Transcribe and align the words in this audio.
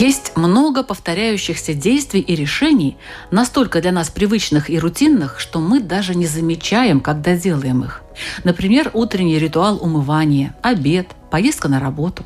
Есть 0.00 0.38
много 0.38 0.84
повторяющихся 0.84 1.74
действий 1.74 2.20
и 2.20 2.34
решений, 2.34 2.96
настолько 3.30 3.82
для 3.82 3.92
нас 3.92 4.08
привычных 4.08 4.70
и 4.70 4.78
рутинных, 4.78 5.38
что 5.38 5.60
мы 5.60 5.80
даже 5.80 6.14
не 6.14 6.24
замечаем, 6.24 6.98
когда 6.98 7.36
делаем 7.36 7.84
их. 7.84 8.00
Например, 8.42 8.90
утренний 8.94 9.38
ритуал 9.38 9.76
умывания, 9.82 10.56
обед, 10.62 11.08
поездка 11.30 11.68
на 11.68 11.78
работу. 11.78 12.24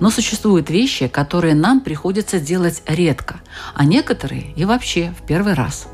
Но 0.00 0.10
существуют 0.10 0.68
вещи, 0.68 1.06
которые 1.06 1.54
нам 1.54 1.80
приходится 1.80 2.40
делать 2.40 2.82
редко, 2.88 3.36
а 3.72 3.84
некоторые 3.84 4.52
и 4.56 4.64
вообще 4.64 5.14
в 5.16 5.24
первый 5.24 5.54
раз. 5.54 5.86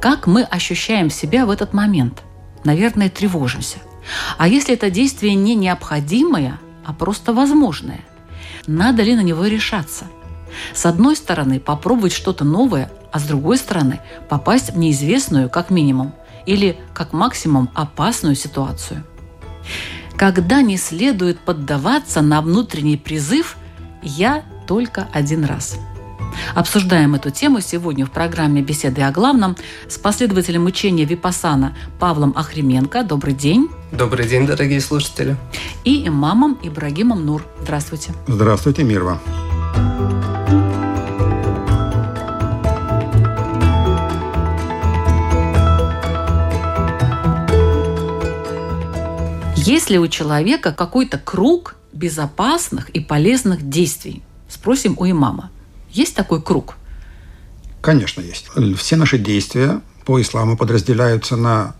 Как 0.00 0.26
мы 0.26 0.42
ощущаем 0.42 1.10
себя 1.10 1.46
в 1.46 1.50
этот 1.50 1.72
момент? 1.72 2.22
Наверное, 2.64 3.08
тревожимся. 3.08 3.78
А 4.36 4.48
если 4.48 4.74
это 4.74 4.90
действие 4.90 5.36
не 5.36 5.54
необходимое, 5.54 6.58
а 6.84 6.92
просто 6.92 7.32
возможное? 7.32 8.00
Надо 8.66 9.04
ли 9.04 9.14
на 9.14 9.22
него 9.22 9.46
решаться– 9.46 10.06
с 10.74 10.86
одной 10.86 11.16
стороны, 11.16 11.60
попробовать 11.60 12.12
что-то 12.12 12.44
новое, 12.44 12.90
а 13.12 13.18
с 13.18 13.24
другой 13.24 13.56
стороны, 13.58 14.00
попасть 14.28 14.72
в 14.72 14.78
неизвестную, 14.78 15.48
как 15.50 15.70
минимум, 15.70 16.12
или, 16.46 16.78
как 16.94 17.12
максимум, 17.12 17.68
опасную 17.74 18.34
ситуацию. 18.34 19.04
Когда 20.16 20.62
не 20.62 20.76
следует 20.76 21.38
поддаваться 21.40 22.20
на 22.20 22.40
внутренний 22.42 22.96
призыв 22.96 23.56
«я 24.02 24.42
только 24.66 25.08
один 25.12 25.44
раз». 25.44 25.78
Обсуждаем 26.54 27.14
эту 27.14 27.30
тему 27.30 27.60
сегодня 27.60 28.06
в 28.06 28.10
программе 28.10 28.62
«Беседы 28.62 29.02
о 29.02 29.10
главном» 29.10 29.56
с 29.88 29.98
последователем 29.98 30.66
учения 30.66 31.04
Випасана 31.04 31.76
Павлом 31.98 32.32
Ахременко. 32.36 33.02
Добрый 33.02 33.34
день. 33.34 33.68
Добрый 33.92 34.28
день, 34.28 34.46
дорогие 34.46 34.80
слушатели. 34.80 35.36
И 35.84 36.06
имамом 36.06 36.58
Ибрагимом 36.62 37.24
Нур. 37.24 37.44
Здравствуйте. 37.62 38.12
Здравствуйте, 38.26 38.84
мир 38.84 39.02
вам. 39.02 39.20
Есть 49.70 49.88
ли 49.88 50.00
у 50.00 50.08
человека 50.08 50.72
какой-то 50.72 51.16
круг 51.16 51.76
безопасных 51.92 52.88
и 52.90 52.98
полезных 52.98 53.68
действий? 53.68 54.24
Спросим 54.48 54.96
у 54.98 55.08
имама. 55.08 55.52
Есть 55.92 56.16
такой 56.16 56.42
круг? 56.42 56.74
Конечно, 57.80 58.20
есть. 58.20 58.48
Все 58.76 58.96
наши 58.96 59.16
действия 59.16 59.80
по 60.04 60.20
исламу 60.20 60.56
подразделяются 60.56 61.36
на 61.36 61.76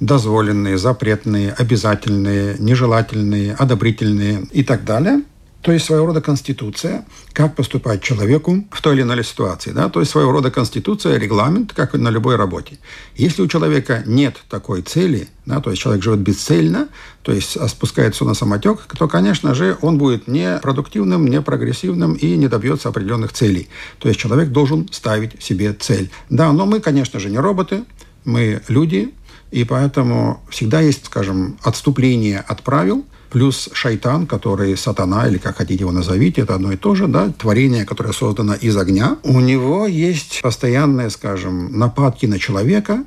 дозволенные, 0.00 0.78
запретные, 0.78 1.52
обязательные, 1.52 2.56
нежелательные, 2.58 3.54
одобрительные 3.54 4.48
и 4.50 4.64
так 4.64 4.84
далее– 4.84 5.22
то 5.62 5.72
есть 5.72 5.86
своего 5.86 6.06
рода 6.06 6.20
конституция, 6.20 7.04
как 7.32 7.56
поступать 7.56 8.00
человеку 8.00 8.64
в 8.70 8.80
той 8.80 8.94
или 8.94 9.02
иной 9.02 9.24
ситуации. 9.24 9.72
Да? 9.72 9.88
То 9.88 10.00
есть 10.00 10.12
своего 10.12 10.30
рода 10.30 10.50
конституция, 10.52 11.18
регламент, 11.18 11.72
как 11.72 11.94
на 11.94 12.10
любой 12.10 12.36
работе. 12.36 12.78
Если 13.16 13.42
у 13.42 13.48
человека 13.48 14.04
нет 14.06 14.36
такой 14.48 14.82
цели, 14.82 15.28
да, 15.46 15.60
то 15.60 15.70
есть 15.70 15.82
человек 15.82 16.02
живет 16.02 16.20
бесцельно, 16.20 16.88
то 17.22 17.32
есть 17.32 17.58
спускается 17.68 18.24
на 18.24 18.34
самотек, 18.34 18.86
то, 18.96 19.08
конечно 19.08 19.54
же, 19.54 19.76
он 19.80 19.98
будет 19.98 20.28
не 20.28 20.58
продуктивным, 20.58 21.26
не 21.26 21.42
прогрессивным 21.42 22.14
и 22.14 22.36
не 22.36 22.46
добьется 22.46 22.88
определенных 22.88 23.32
целей. 23.32 23.68
То 23.98 24.08
есть 24.08 24.20
человек 24.20 24.50
должен 24.50 24.88
ставить 24.92 25.42
себе 25.42 25.72
цель. 25.72 26.10
Да, 26.30 26.52
но 26.52 26.66
мы, 26.66 26.78
конечно 26.78 27.18
же, 27.18 27.30
не 27.30 27.38
роботы, 27.38 27.84
мы 28.24 28.62
люди, 28.68 29.12
и 29.50 29.64
поэтому 29.64 30.40
всегда 30.50 30.80
есть, 30.80 31.06
скажем, 31.06 31.58
отступление 31.64 32.38
от 32.46 32.62
правил– 32.62 33.04
плюс 33.30 33.68
шайтан, 33.72 34.26
который 34.26 34.76
сатана, 34.76 35.28
или 35.28 35.38
как 35.38 35.58
хотите 35.58 35.84
его 35.84 35.92
назовите, 35.92 36.42
это 36.42 36.54
одно 36.54 36.72
и 36.72 36.76
то 36.76 36.94
же, 36.94 37.06
да, 37.06 37.30
творение, 37.30 37.84
которое 37.84 38.12
создано 38.12 38.54
из 38.54 38.76
огня, 38.76 39.18
у 39.22 39.40
него 39.40 39.86
есть 39.86 40.40
постоянные, 40.42 41.10
скажем, 41.10 41.78
нападки 41.78 42.26
на 42.26 42.38
человека, 42.38 43.04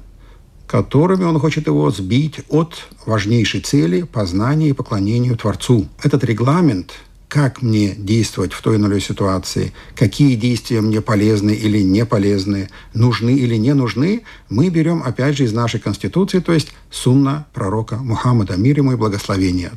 которыми 0.67 1.25
он 1.25 1.39
хочет 1.39 1.67
его 1.67 1.91
сбить 1.91 2.41
от 2.49 2.87
важнейшей 3.05 3.61
цели 3.61 4.03
познания 4.03 4.69
и 4.69 4.73
поклонению 4.73 5.35
Творцу. 5.35 5.87
Этот 6.01 6.23
регламент 6.23 6.93
как 7.31 7.61
мне 7.61 7.95
действовать 7.95 8.51
в 8.51 8.61
той 8.61 8.75
или 8.75 8.83
иной 8.83 8.99
ситуации, 8.99 9.71
какие 9.95 10.35
действия 10.35 10.81
мне 10.81 10.99
полезны 10.99 11.51
или 11.51 11.81
не 11.81 12.05
полезны, 12.05 12.67
нужны 12.93 13.33
или 13.33 13.55
не 13.55 13.73
нужны, 13.73 14.23
мы 14.49 14.67
берем 14.67 15.01
опять 15.01 15.37
же 15.37 15.45
из 15.45 15.53
нашей 15.53 15.79
Конституции, 15.79 16.39
то 16.39 16.51
есть 16.51 16.73
сунна 16.89 17.47
пророка 17.53 17.95
Мухаммада, 17.95 18.57
мир 18.57 18.79
ему 18.79 18.91
и 18.91 18.95
благословение. 18.97 19.71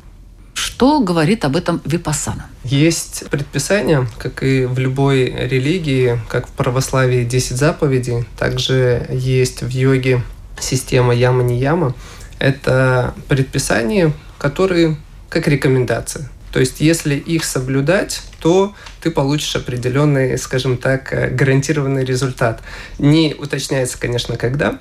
Что 0.55 1.01
говорит 1.01 1.43
об 1.43 1.57
этом 1.57 1.81
Випасана? 1.85 2.49
Есть 2.63 3.29
предписание, 3.29 4.07
как 4.17 4.41
и 4.41 4.65
в 4.65 4.79
любой 4.79 5.25
религии, 5.25 6.19
как 6.29 6.47
в 6.47 6.51
православии 6.51 7.25
10 7.25 7.57
заповедей, 7.57 8.25
также 8.39 9.05
есть 9.11 9.61
в 9.61 9.69
йоге 9.69 10.23
система 10.57 11.13
яма-не-яма. 11.13 11.93
Это 12.39 13.13
предписания, 13.27 14.13
которые 14.37 14.97
как 15.29 15.47
рекомендации. 15.49 16.29
То 16.53 16.61
есть, 16.61 16.79
если 16.79 17.15
их 17.15 17.43
соблюдать, 17.43 18.21
то 18.39 18.73
ты 19.01 19.11
получишь 19.11 19.57
определенный, 19.57 20.37
скажем 20.37 20.77
так, 20.77 21.35
гарантированный 21.35 22.05
результат. 22.05 22.61
Не 22.97 23.35
уточняется, 23.37 23.99
конечно, 23.99 24.37
когда, 24.37 24.79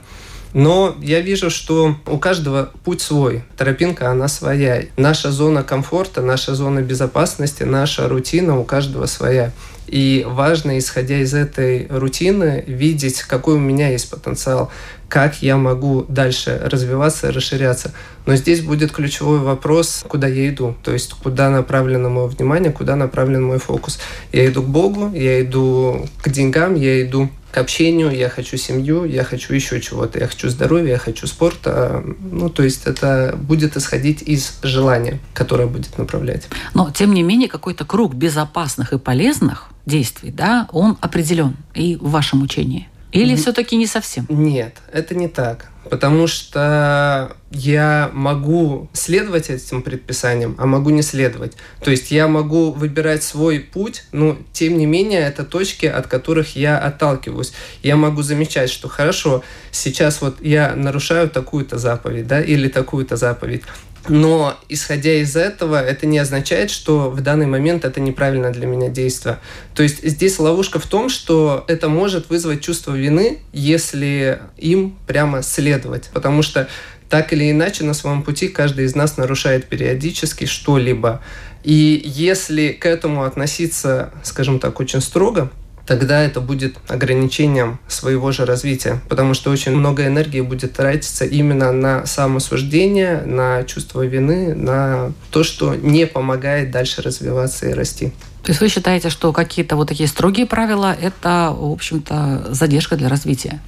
но 0.54 0.96
я 1.02 1.20
вижу, 1.20 1.50
что 1.50 1.96
у 2.06 2.18
каждого 2.18 2.70
путь 2.84 3.02
свой, 3.02 3.42
тропинка 3.56 4.10
она 4.10 4.28
своя. 4.28 4.84
Наша 4.96 5.32
зона 5.32 5.64
комфорта, 5.64 6.22
наша 6.22 6.54
зона 6.54 6.80
безопасности, 6.80 7.64
наша 7.64 8.08
рутина 8.08 8.58
у 8.58 8.64
каждого 8.64 9.06
своя. 9.06 9.52
И 9.88 10.24
важно, 10.26 10.78
исходя 10.78 11.18
из 11.18 11.34
этой 11.34 11.88
рутины, 11.90 12.64
видеть, 12.66 13.22
какой 13.22 13.56
у 13.56 13.58
меня 13.58 13.90
есть 13.90 14.08
потенциал, 14.08 14.70
как 15.14 15.42
я 15.42 15.56
могу 15.56 16.04
дальше 16.08 16.60
развиваться, 16.64 17.30
расширяться. 17.30 17.92
Но 18.26 18.34
здесь 18.34 18.62
будет 18.62 18.90
ключевой 18.90 19.38
вопрос, 19.38 20.04
куда 20.08 20.26
я 20.26 20.48
иду, 20.48 20.74
то 20.82 20.92
есть 20.92 21.12
куда 21.12 21.50
направлено 21.50 22.10
мое 22.10 22.26
внимание, 22.26 22.72
куда 22.72 22.96
направлен 22.96 23.44
мой 23.44 23.60
фокус. 23.60 24.00
Я 24.32 24.44
иду 24.48 24.64
к 24.64 24.66
Богу, 24.66 25.12
я 25.14 25.40
иду 25.40 26.04
к 26.20 26.28
деньгам, 26.30 26.74
я 26.74 27.00
иду 27.00 27.30
к 27.52 27.58
общению, 27.58 28.10
я 28.10 28.28
хочу 28.28 28.56
семью, 28.56 29.04
я 29.04 29.22
хочу 29.22 29.54
еще 29.54 29.80
чего-то, 29.80 30.18
я 30.18 30.26
хочу 30.26 30.48
здоровья, 30.48 30.94
я 30.94 30.98
хочу 30.98 31.28
спорта. 31.28 32.02
Ну, 32.32 32.50
то 32.50 32.64
есть 32.64 32.84
это 32.86 33.38
будет 33.40 33.76
исходить 33.76 34.20
из 34.20 34.58
желания, 34.64 35.20
которое 35.32 35.68
будет 35.68 35.96
направлять. 35.96 36.48
Но, 36.74 36.90
тем 36.90 37.14
не 37.14 37.22
менее, 37.22 37.48
какой-то 37.48 37.84
круг 37.84 38.14
безопасных 38.14 38.92
и 38.92 38.98
полезных 38.98 39.68
действий, 39.86 40.32
да, 40.32 40.66
он 40.72 40.98
определен 41.00 41.54
и 41.72 41.94
в 41.94 42.10
вашем 42.10 42.42
учении. 42.42 42.88
Или 43.14 43.36
все-таки 43.36 43.76
не 43.76 43.86
совсем? 43.86 44.26
Нет, 44.28 44.76
это 44.92 45.14
не 45.14 45.28
так. 45.28 45.70
Потому 45.88 46.26
что 46.26 47.36
я 47.50 48.10
могу 48.12 48.88
следовать 48.92 49.50
этим 49.50 49.82
предписаниям, 49.82 50.56
а 50.58 50.66
могу 50.66 50.90
не 50.90 51.02
следовать. 51.02 51.52
То 51.80 51.90
есть 51.90 52.10
я 52.10 52.26
могу 52.26 52.72
выбирать 52.72 53.22
свой 53.22 53.60
путь, 53.60 54.04
но 54.10 54.36
тем 54.52 54.78
не 54.78 54.86
менее 54.86 55.20
это 55.20 55.44
точки, 55.44 55.86
от 55.86 56.08
которых 56.08 56.56
я 56.56 56.78
отталкиваюсь. 56.78 57.52
Я 57.82 57.96
могу 57.96 58.22
замечать, 58.22 58.70
что 58.70 58.88
хорошо, 58.88 59.44
сейчас 59.70 60.20
вот 60.20 60.40
я 60.40 60.74
нарушаю 60.74 61.28
такую-то 61.30 61.78
заповедь, 61.78 62.26
да, 62.26 62.40
или 62.40 62.68
такую-то 62.68 63.16
заповедь. 63.16 63.62
Но 64.08 64.58
исходя 64.68 65.14
из 65.14 65.34
этого, 65.34 65.82
это 65.82 66.06
не 66.06 66.18
означает, 66.18 66.70
что 66.70 67.10
в 67.10 67.20
данный 67.22 67.46
момент 67.46 67.84
это 67.84 68.00
неправильно 68.00 68.50
для 68.50 68.66
меня 68.66 68.88
действие. 68.88 69.38
То 69.74 69.82
есть 69.82 70.06
здесь 70.06 70.38
ловушка 70.38 70.78
в 70.78 70.86
том, 70.86 71.08
что 71.08 71.64
это 71.68 71.88
может 71.88 72.28
вызвать 72.28 72.60
чувство 72.60 72.94
вины, 72.94 73.38
если 73.52 74.40
им 74.58 74.96
прямо 75.06 75.42
следовать. 75.42 76.10
Потому 76.12 76.42
что 76.42 76.68
так 77.08 77.32
или 77.32 77.50
иначе 77.50 77.84
на 77.84 77.94
своем 77.94 78.22
пути 78.22 78.48
каждый 78.48 78.84
из 78.84 78.94
нас 78.94 79.16
нарушает 79.16 79.66
периодически 79.66 80.44
что-либо. 80.44 81.22
И 81.62 82.02
если 82.04 82.72
к 82.72 82.84
этому 82.84 83.24
относиться, 83.24 84.12
скажем 84.22 84.58
так, 84.58 84.80
очень 84.80 85.00
строго, 85.00 85.50
тогда 85.86 86.22
это 86.22 86.40
будет 86.40 86.76
ограничением 86.88 87.78
своего 87.88 88.32
же 88.32 88.44
развития, 88.44 89.00
потому 89.08 89.34
что 89.34 89.50
очень 89.50 89.72
много 89.72 90.06
энергии 90.06 90.40
будет 90.40 90.74
тратиться 90.74 91.24
именно 91.24 91.72
на 91.72 92.06
самосуждение, 92.06 93.22
на 93.22 93.64
чувство 93.64 94.04
вины, 94.04 94.54
на 94.54 95.12
то, 95.30 95.44
что 95.44 95.74
не 95.74 96.06
помогает 96.06 96.70
дальше 96.70 97.02
развиваться 97.02 97.68
и 97.68 97.72
расти. 97.72 98.12
То 98.42 98.50
есть 98.50 98.60
вы 98.60 98.68
считаете, 98.68 99.08
что 99.08 99.32
какие-то 99.32 99.74
вот 99.74 99.88
такие 99.88 100.06
строгие 100.06 100.44
правила– 100.44 100.94
это, 101.00 101.54
в 101.56 101.72
общем-то, 101.72 102.48
задержка 102.50 102.96
для 102.96 103.08
развития? 103.08 103.60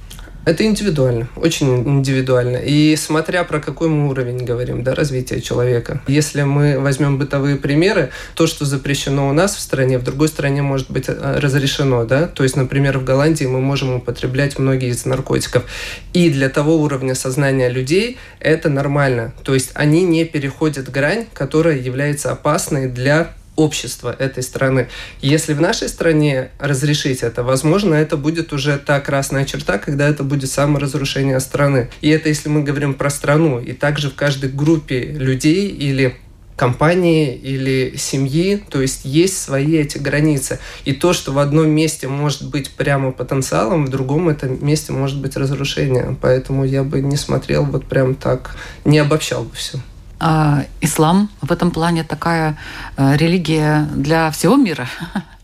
Это 0.47 0.63
индивидуально, 0.63 1.27
очень 1.35 1.83
индивидуально. 1.85 2.55
И 2.55 2.95
смотря 2.95 3.43
про 3.43 3.59
какой 3.59 3.89
мы 3.89 4.07
уровень 4.07 4.45
говорим, 4.45 4.81
да, 4.81 4.95
развития 4.95 5.41
человека. 5.41 6.01
Если 6.07 6.43
мы 6.43 6.79
возьмем 6.79 7.17
бытовые 7.17 7.57
примеры, 7.57 8.11
то, 8.33 8.47
что 8.47 8.63
запрещено 8.63 9.27
у 9.27 9.33
нас 9.33 9.57
в 9.57 9.59
стране, 9.59 9.97
в 9.97 10.03
другой 10.03 10.29
стране 10.29 10.61
может 10.61 10.89
быть 10.89 11.09
э, 11.09 11.39
разрешено, 11.39 12.05
да. 12.05 12.27
То 12.27 12.43
есть, 12.43 12.55
например, 12.55 12.97
в 12.97 13.03
Голландии 13.03 13.43
мы 13.43 13.59
можем 13.59 13.95
употреблять 13.95 14.57
многие 14.57 14.91
из 14.91 15.03
наркотиков. 15.03 15.65
И 16.13 16.29
для 16.29 16.47
того 16.47 16.77
уровня 16.77 17.13
сознания 17.13 17.67
людей 17.67 18.17
это 18.39 18.69
нормально. 18.69 19.33
То 19.43 19.53
есть 19.53 19.71
они 19.73 20.03
не 20.03 20.23
переходят 20.23 20.89
грань, 20.89 21.25
которая 21.33 21.77
является 21.77 22.31
опасной 22.31 22.87
для 22.87 23.33
общества 23.57 24.15
этой 24.17 24.43
страны. 24.43 24.87
Если 25.21 25.53
в 25.53 25.59
нашей 25.59 25.89
стране 25.89 26.51
разрешить 26.59 27.23
это, 27.23 27.43
возможно, 27.43 27.93
это 27.95 28.15
будет 28.15 28.53
уже 28.53 28.77
та 28.77 29.01
красная 29.01 29.43
черта, 29.43 29.77
когда 29.77 30.07
это 30.07 30.23
будет 30.23 30.49
саморазрушение 30.49 31.41
страны. 31.41 31.89
И 31.99 32.09
это 32.09 32.29
если 32.29 32.47
мы 32.47 32.63
говорим 32.63 32.93
про 32.93 33.09
страну. 33.09 33.59
И 33.59 33.73
также 33.73 34.09
в 34.09 34.15
каждой 34.15 34.49
группе 34.49 35.01
людей 35.01 35.67
или 35.67 36.15
компании 36.55 37.35
или 37.35 37.95
семьи, 37.97 38.63
то 38.69 38.81
есть 38.81 39.05
есть 39.05 39.37
свои 39.37 39.77
эти 39.77 39.99
границы. 39.99 40.59
И 40.85 40.93
то, 40.93 41.13
что 41.13 41.31
в 41.31 41.39
одном 41.39 41.69
месте 41.69 42.07
может 42.07 42.49
быть 42.49 42.71
прямо 42.71 43.11
потенциалом, 43.11 43.85
в 43.85 43.89
другом 43.89 44.27
этом 44.29 44.65
месте 44.65 44.91
может 44.91 45.21
быть 45.21 45.37
разрушением. 45.37 46.17
Поэтому 46.19 46.65
я 46.65 46.83
бы 46.83 47.01
не 47.01 47.15
смотрел 47.15 47.63
вот 47.63 47.85
прям 47.85 48.15
так, 48.15 48.55
не 48.85 48.97
обобщал 48.97 49.43
бы 49.43 49.55
все. 49.55 49.79
А 50.19 50.65
ислам 50.81 51.29
в 51.41 51.51
этом 51.51 51.71
плане 51.71 52.03
такая 52.03 52.57
э, 52.95 53.17
религия 53.17 53.87
для 53.93 54.31
всего 54.31 54.55
мира. 54.55 54.87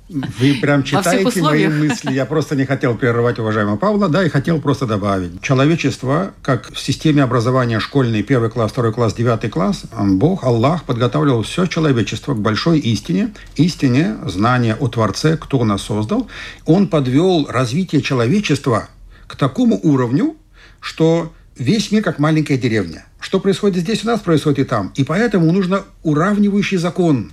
Вы 0.10 0.56
прям 0.62 0.84
читаете 0.84 1.42
мои 1.42 1.68
мысли. 1.68 2.12
Я 2.12 2.26
просто 2.26 2.56
не 2.56 2.66
хотел 2.66 2.96
прерывать 2.96 3.40
уважаемого 3.40 3.78
Павла, 3.78 4.10
да, 4.10 4.24
и 4.24 4.30
хотел 4.30 4.62
просто 4.62 4.86
добавить. 4.86 5.42
Человечество, 5.42 6.34
как 6.42 6.72
в 6.72 6.80
системе 6.80 7.24
образования 7.24 7.80
школьный, 7.80 8.22
первый 8.22 8.50
класс, 8.50 8.72
второй 8.72 8.94
класс, 8.94 9.14
девятый 9.14 9.50
класс, 9.50 9.84
Бог, 9.98 10.44
Аллах 10.44 10.84
подготавливал 10.84 11.44
все 11.44 11.66
человечество 11.66 12.34
к 12.34 12.40
большой 12.40 12.80
истине, 12.80 13.34
истине, 13.56 14.18
знания 14.26 14.76
о 14.76 14.88
Творце, 14.88 15.38
кто 15.38 15.64
нас 15.64 15.82
создал. 15.82 16.28
Он 16.66 16.88
подвел 16.88 17.48
развитие 17.50 18.02
человечества 18.02 18.90
к 19.28 19.36
такому 19.36 19.80
уровню, 19.82 20.36
что 20.80 21.32
весь 21.58 21.92
мир 21.92 22.04
как 22.04 22.20
маленькая 22.20 22.58
деревня. 22.58 23.06
Что 23.20 23.40
происходит 23.40 23.84
здесь 23.84 24.04
у 24.04 24.08
нас, 24.08 24.20
происходит 24.20 24.60
и 24.60 24.64
там. 24.64 24.92
И 24.96 25.04
поэтому 25.04 25.52
нужно 25.52 25.84
уравнивающий 26.04 26.78
закон, 26.78 27.32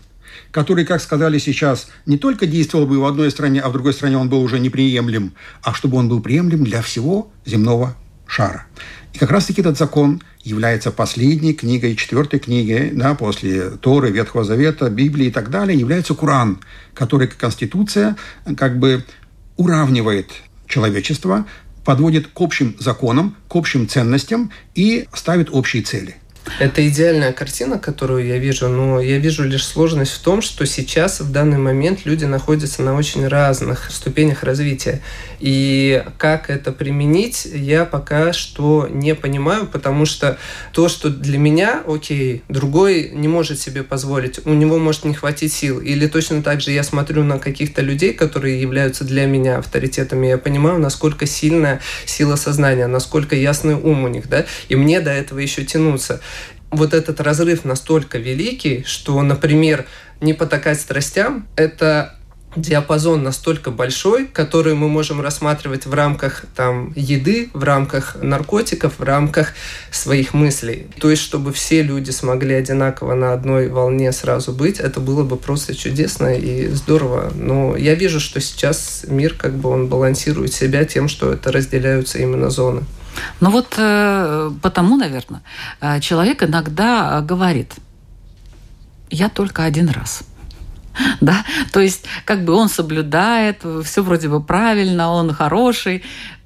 который, 0.51 0.85
как 0.85 1.01
сказали 1.01 1.39
сейчас, 1.39 1.89
не 2.07 2.19
только 2.19 2.47
действовал 2.47 2.87
бы 2.87 2.99
в 2.99 3.05
одной 3.05 3.31
стране, 3.31 3.61
а 3.61 3.69
в 3.69 3.73
другой 3.73 3.93
стране 3.93 4.17
он 4.17 4.29
был 4.29 4.43
уже 4.43 4.59
неприемлем, 4.59 5.33
а 5.63 5.75
чтобы 5.75 5.97
он 5.97 6.09
был 6.09 6.21
приемлем 6.21 6.65
для 6.65 6.83
всего 6.83 7.31
земного 7.45 7.97
шара. 8.27 8.67
И 9.13 9.19
как 9.19 9.31
раз-таки 9.31 9.61
этот 9.61 9.77
закон 9.77 10.23
является 10.43 10.93
последней 10.93 11.53
книгой, 11.53 11.97
четвертой 11.97 12.39
книгой, 12.39 12.93
да, 12.93 13.15
после 13.15 13.71
Торы, 13.71 14.11
Ветхого 14.11 14.45
Завета, 14.45 14.89
Библии 14.89 15.27
и 15.27 15.31
так 15.31 15.51
далее, 15.51 15.79
является 15.79 16.15
Коран, 16.15 16.61
который, 16.95 17.27
как 17.27 17.39
конституция, 17.39 18.17
как 18.57 18.79
бы 18.79 19.05
уравнивает 19.57 20.31
человечество 20.67 21.45
подводит 21.85 22.27
к 22.29 22.41
общим 22.41 22.77
законам, 22.79 23.37
к 23.49 23.57
общим 23.57 23.89
ценностям 23.89 24.51
и 24.75 25.07
ставит 25.15 25.51
общие 25.51 25.83
цели. 25.83 26.17
Это 26.59 26.87
идеальная 26.87 27.33
картина, 27.33 27.79
которую 27.79 28.27
я 28.27 28.39
вижу, 28.39 28.69
но 28.69 29.01
я 29.01 29.19
вижу 29.19 29.45
лишь 29.45 29.65
сложность 29.65 30.13
в 30.13 30.19
том, 30.21 30.43
что 30.43 30.67
сейчас, 30.67 31.21
в 31.21 31.31
данный 31.33 31.59
момент, 31.59 32.01
люди 32.05 32.25
находятся 32.25 32.83
на 32.83 32.95
очень 32.95 33.27
разных 33.27 33.91
ступенях 33.91 34.43
развития. 34.43 35.01
И 35.39 36.03
как 36.19 36.51
это 36.51 36.73
применить, 36.73 37.47
я 37.47 37.85
пока 37.85 38.33
что 38.33 38.89
не 38.91 39.15
понимаю, 39.15 39.67
потому 39.67 40.05
что 40.05 40.39
то, 40.73 40.89
что 40.89 41.09
для 41.09 41.39
меня, 41.39 41.83
окей, 41.87 42.43
другой 42.49 43.11
не 43.11 43.29
может 43.29 43.59
себе 43.59 43.83
позволить, 43.83 44.45
у 44.47 44.53
него 44.53 44.79
может 44.79 45.05
не 45.05 45.15
хватить 45.15 45.53
сил. 45.53 45.81
Или 45.81 46.07
точно 46.07 46.43
так 46.43 46.61
же 46.61 46.73
я 46.73 46.83
смотрю 46.83 47.25
на 47.25 47.39
каких-то 47.39 47.81
людей, 47.81 48.13
которые 48.13 48.61
являются 48.61 49.05
для 49.05 49.27
меня 49.27 49.59
авторитетами, 49.59 50.27
я 50.27 50.39
понимаю, 50.39 50.79
насколько 50.79 51.27
сильная 51.27 51.81
сила 52.05 52.37
сознания, 52.37 52.87
насколько 52.87 53.35
ясный 53.35 53.75
ум 53.75 54.05
у 54.05 54.09
них, 54.09 54.29
да, 54.29 54.45
и 54.69 54.77
мне 54.77 55.01
до 55.01 55.11
этого 55.11 55.39
еще 55.39 55.65
тянуться 55.65 56.21
вот 56.71 56.95
этот 56.95 57.21
разрыв 57.21 57.65
настолько 57.65 58.19
великий, 58.19 58.85
что, 58.87 59.21
например, 59.23 59.87
не 60.21 60.35
потакать 60.35 60.81
страстям– 60.81 61.49
это 61.57 62.15
диапазон 62.57 63.23
настолько 63.23 63.71
большой, 63.71 64.27
который 64.27 64.75
мы 64.75 64.89
можем 64.89 65.21
рассматривать 65.21 65.87
в 65.87 65.95
рамках 65.95 66.45
там, 66.57 66.93
еды, 66.97 67.49
в 67.53 67.63
рамках 67.63 68.17
наркотиков, 68.21 68.99
в 68.99 69.03
рамках 69.03 69.53
своих 69.91 70.35
мыслей. 70.35 70.89
То 70.99 71.11
есть, 71.11 71.23
чтобы 71.23 71.53
все 71.53 71.83
люди 71.83 72.11
смогли 72.11 72.55
одинаково 72.55 73.15
на 73.15 73.33
одной 73.33 73.69
волне 73.69 74.11
сразу 74.13 74.53
быть, 74.53 74.81
это 74.81 75.01
было 75.01 75.23
бы 75.23 75.37
просто 75.37 75.75
чудесно 75.75 76.35
и 76.35 76.67
здорово. 76.69 77.33
Но 77.35 77.77
я 77.77 77.95
вижу, 77.95 78.19
что 78.19 78.41
сейчас 78.41 79.05
мир 79.07 79.35
как 79.35 79.55
бы 79.55 79.69
он 79.71 79.87
балансирует 79.87 80.53
себя 80.53 80.85
тем, 80.85 81.09
что 81.09 81.33
это 81.33 81.53
разделяются 81.53 82.19
именно 82.19 82.51
зоны. 82.51 82.83
Ну 83.41 83.51
вот 83.51 83.75
э, 83.77 84.51
потому, 84.63 84.97
наверное, 84.97 85.43
э, 85.81 86.01
человек 86.01 86.43
иногда 86.43 87.21
говорит, 87.21 87.75
я 89.11 89.29
только 89.29 89.65
один 89.65 89.89
раз. 89.89 90.23
Да? 91.21 91.45
То 91.73 91.81
есть, 91.81 92.05
как 92.25 92.45
бы 92.45 92.53
он 92.53 92.69
соблюдает, 92.69 93.65
все 93.85 94.03
вроде 94.03 94.29
бы 94.29 94.43
правильно, 94.43 95.11
он 95.11 95.33
хороший, 95.33 96.03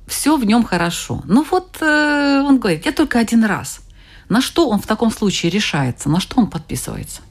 все 0.06 0.36
в 0.36 0.44
нем 0.44 0.64
хорошо. 0.64 1.22
Ну 1.26 1.46
вот 1.50 1.78
э, 1.80 2.42
он 2.46 2.58
говорит, 2.58 2.86
я 2.86 2.92
только 2.92 3.18
один 3.18 3.44
раз. 3.44 3.80
На 4.28 4.40
что 4.40 4.68
он 4.68 4.80
в 4.80 4.86
таком 4.86 5.10
случае 5.10 5.50
решается? 5.50 6.08
На 6.08 6.20
что 6.20 6.40
он 6.40 6.46
подписывается? 6.46 7.22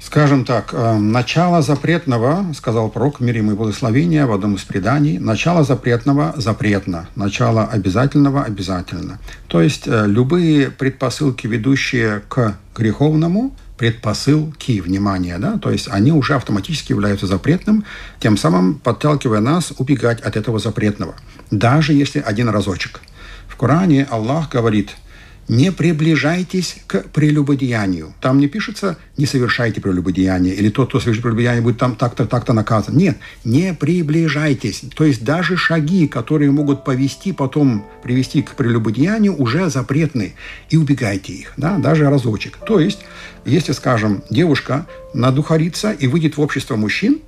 Скажем 0.00 0.44
так, 0.44 0.70
э, 0.72 0.96
начало 0.96 1.60
запретного, 1.60 2.46
сказал 2.54 2.88
пророк, 2.88 3.18
мир 3.18 3.36
ему 3.36 3.52
и 3.52 3.54
благословения 3.56 4.26
в 4.26 4.32
одном 4.32 4.54
из 4.54 4.62
преданий, 4.62 5.18
начало 5.18 5.64
запретного 5.64 6.34
запретно, 6.36 7.08
начало 7.16 7.64
обязательного 7.64 8.44
обязательно. 8.44 9.18
То 9.48 9.60
есть 9.60 9.88
э, 9.88 10.04
любые 10.06 10.70
предпосылки, 10.70 11.48
ведущие 11.48 12.22
к 12.28 12.56
греховному, 12.76 13.56
предпосылки, 13.76 14.80
внимания, 14.80 15.36
да, 15.38 15.58
то 15.58 15.70
есть 15.70 15.88
они 15.90 16.12
уже 16.12 16.36
автоматически 16.36 16.92
являются 16.92 17.26
запретным, 17.26 17.84
тем 18.20 18.36
самым 18.36 18.74
подталкивая 18.74 19.40
нас 19.40 19.72
убегать 19.78 20.20
от 20.20 20.36
этого 20.36 20.60
запретного, 20.60 21.14
даже 21.50 21.92
если 21.92 22.20
один 22.20 22.48
разочек. 22.48 23.00
В 23.48 23.56
Коране 23.56 24.06
Аллах 24.08 24.48
говорит– 24.48 24.96
не 25.48 25.72
приближайтесь 25.72 26.76
к 26.86 27.04
прелюбодеянию. 27.08 28.14
Там 28.20 28.38
не 28.38 28.48
пишется 28.48 28.98
«не 29.16 29.26
совершайте 29.26 29.80
прелюбодеяние» 29.80 30.54
или 30.54 30.68
«тот, 30.68 30.90
кто 30.90 31.00
совершит 31.00 31.22
прелюбодеяние, 31.22 31.62
будет 31.62 31.78
там 31.78 31.96
так-то, 31.96 32.26
так-то 32.26 32.52
наказан». 32.52 32.96
Нет, 32.96 33.18
не 33.44 33.74
приближайтесь. 33.74 34.82
То 34.94 35.04
есть 35.04 35.24
даже 35.24 35.56
шаги, 35.56 36.06
которые 36.06 36.50
могут 36.50 36.84
повести, 36.84 37.32
потом 37.32 37.86
привести 38.02 38.42
к 38.42 38.54
прелюбодеянию, 38.54 39.34
уже 39.36 39.70
запретны. 39.70 40.34
И 40.68 40.76
убегайте 40.76 41.32
их, 41.32 41.54
да, 41.56 41.78
даже 41.78 42.08
разочек. 42.08 42.58
То 42.66 42.78
есть, 42.78 43.00
если, 43.44 43.72
скажем, 43.72 44.22
девушка 44.30 44.86
надухарится 45.14 45.92
и 45.92 46.06
выйдет 46.06 46.36
в 46.36 46.40
общество 46.40 46.76
мужчин, 46.76 47.20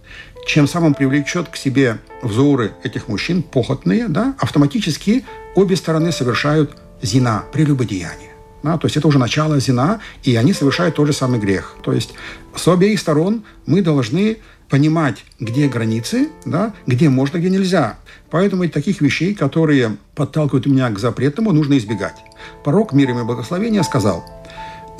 чем 0.46 0.66
самым 0.66 0.94
привлечет 0.94 1.48
к 1.48 1.56
себе 1.56 1.98
взоры 2.22 2.72
этих 2.82 3.08
мужчин, 3.08 3.42
похотные, 3.42 4.08
да, 4.08 4.34
автоматически 4.38 5.24
обе 5.54 5.76
стороны 5.76 6.12
совершают 6.12 6.76
зина, 7.02 7.44
прелюбодеяние. 7.52 8.30
Да, 8.62 8.76
то 8.76 8.86
есть 8.86 8.96
это 8.96 9.08
уже 9.08 9.18
начало 9.18 9.58
зина, 9.58 10.00
и 10.22 10.36
они 10.36 10.52
совершают 10.52 10.94
тот 10.94 11.06
же 11.06 11.12
самый 11.14 11.40
грех. 11.40 11.76
То 11.82 11.92
есть 11.92 12.12
с 12.54 12.68
обеих 12.68 13.00
сторон 13.00 13.42
мы 13.64 13.80
должны 13.80 14.36
понимать, 14.68 15.24
где 15.40 15.66
границы, 15.66 16.28
да, 16.44 16.72
где 16.86 17.08
можно, 17.08 17.38
где 17.38 17.50
нельзя. 17.50 17.98
Поэтому 18.30 18.68
таких 18.68 19.00
вещей, 19.00 19.34
которые 19.34 19.96
подталкивают 20.14 20.66
меня 20.66 20.90
к 20.90 20.98
запретному, 20.98 21.52
нужно 21.52 21.76
избегать. 21.78 22.16
Порог 22.62 22.92
мира 22.92 23.18
и 23.18 23.24
благословения 23.24 23.82
сказал, 23.82 24.24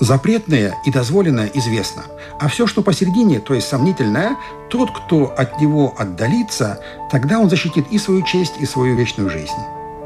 запретное 0.01 0.75
и 0.87 0.91
дозволенное 0.91 1.51
известно, 1.55 2.03
а 2.41 2.49
все, 2.49 2.67
что 2.67 2.83
посередине, 2.83 3.39
то 3.39 3.55
есть 3.55 3.69
сомнительное, 3.69 4.37
тот, 4.71 4.91
кто 4.91 5.33
от 5.37 5.61
него 5.61 5.95
отдалится, 5.97 6.81
тогда 7.11 7.39
он 7.39 7.51
защитит 7.51 7.87
и 7.91 7.99
свою 7.99 8.23
честь, 8.23 8.55
и 8.59 8.67
свою 8.67 8.97
вечную 8.97 9.29
жизнь. 9.29 9.53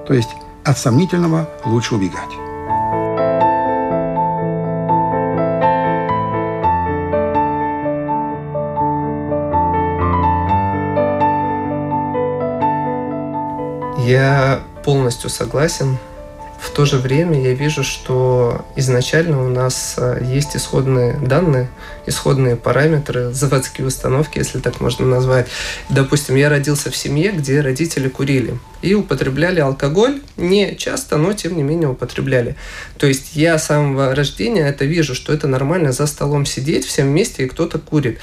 То 0.06 0.12
есть 0.12 0.30
от 0.64 0.78
сомнительного 0.78 1.48
лучше 1.64 1.94
убегать. 1.94 2.32
Я 14.06 14.60
полностью 14.84 15.30
согласен 15.30 15.98
в 16.64 16.70
то 16.70 16.86
же 16.86 16.96
время 16.96 17.40
я 17.40 17.52
вижу, 17.52 17.84
что 17.84 18.64
изначально 18.74 19.44
у 19.44 19.50
нас 19.50 19.96
э, 19.98 20.20
есть 20.24 20.56
исходные 20.56 21.14
данные, 21.14 21.68
исходные 22.06 22.56
параметры, 22.56 23.32
заводские 23.32 23.86
установки, 23.86 24.38
если 24.38 24.60
так 24.60 24.80
можно 24.80 25.04
назвать. 25.04 25.46
Допустим, 25.90 26.36
я 26.36 26.48
родился 26.48 26.90
в 26.90 26.96
семье, 26.96 27.32
где 27.32 27.60
родители 27.60 28.08
курили 28.08 28.58
и 28.80 28.94
употребляли 28.94 29.60
алкоголь, 29.60 30.22
не 30.38 30.74
часто, 30.76 31.18
но 31.18 31.34
тем 31.34 31.54
не 31.54 31.62
менее 31.62 31.90
употребляли. 31.90 32.56
То 32.96 33.06
есть 33.06 33.36
я 33.36 33.58
с 33.58 33.66
самого 33.66 34.14
рождения 34.14 34.66
это 34.66 34.86
вижу, 34.86 35.14
что 35.14 35.34
это 35.34 35.46
нормально 35.46 35.92
за 35.92 36.06
столом 36.06 36.46
сидеть 36.46 36.86
всем 36.86 37.08
вместе 37.08 37.44
и 37.44 37.48
кто-то 37.48 37.78
курит. 37.78 38.18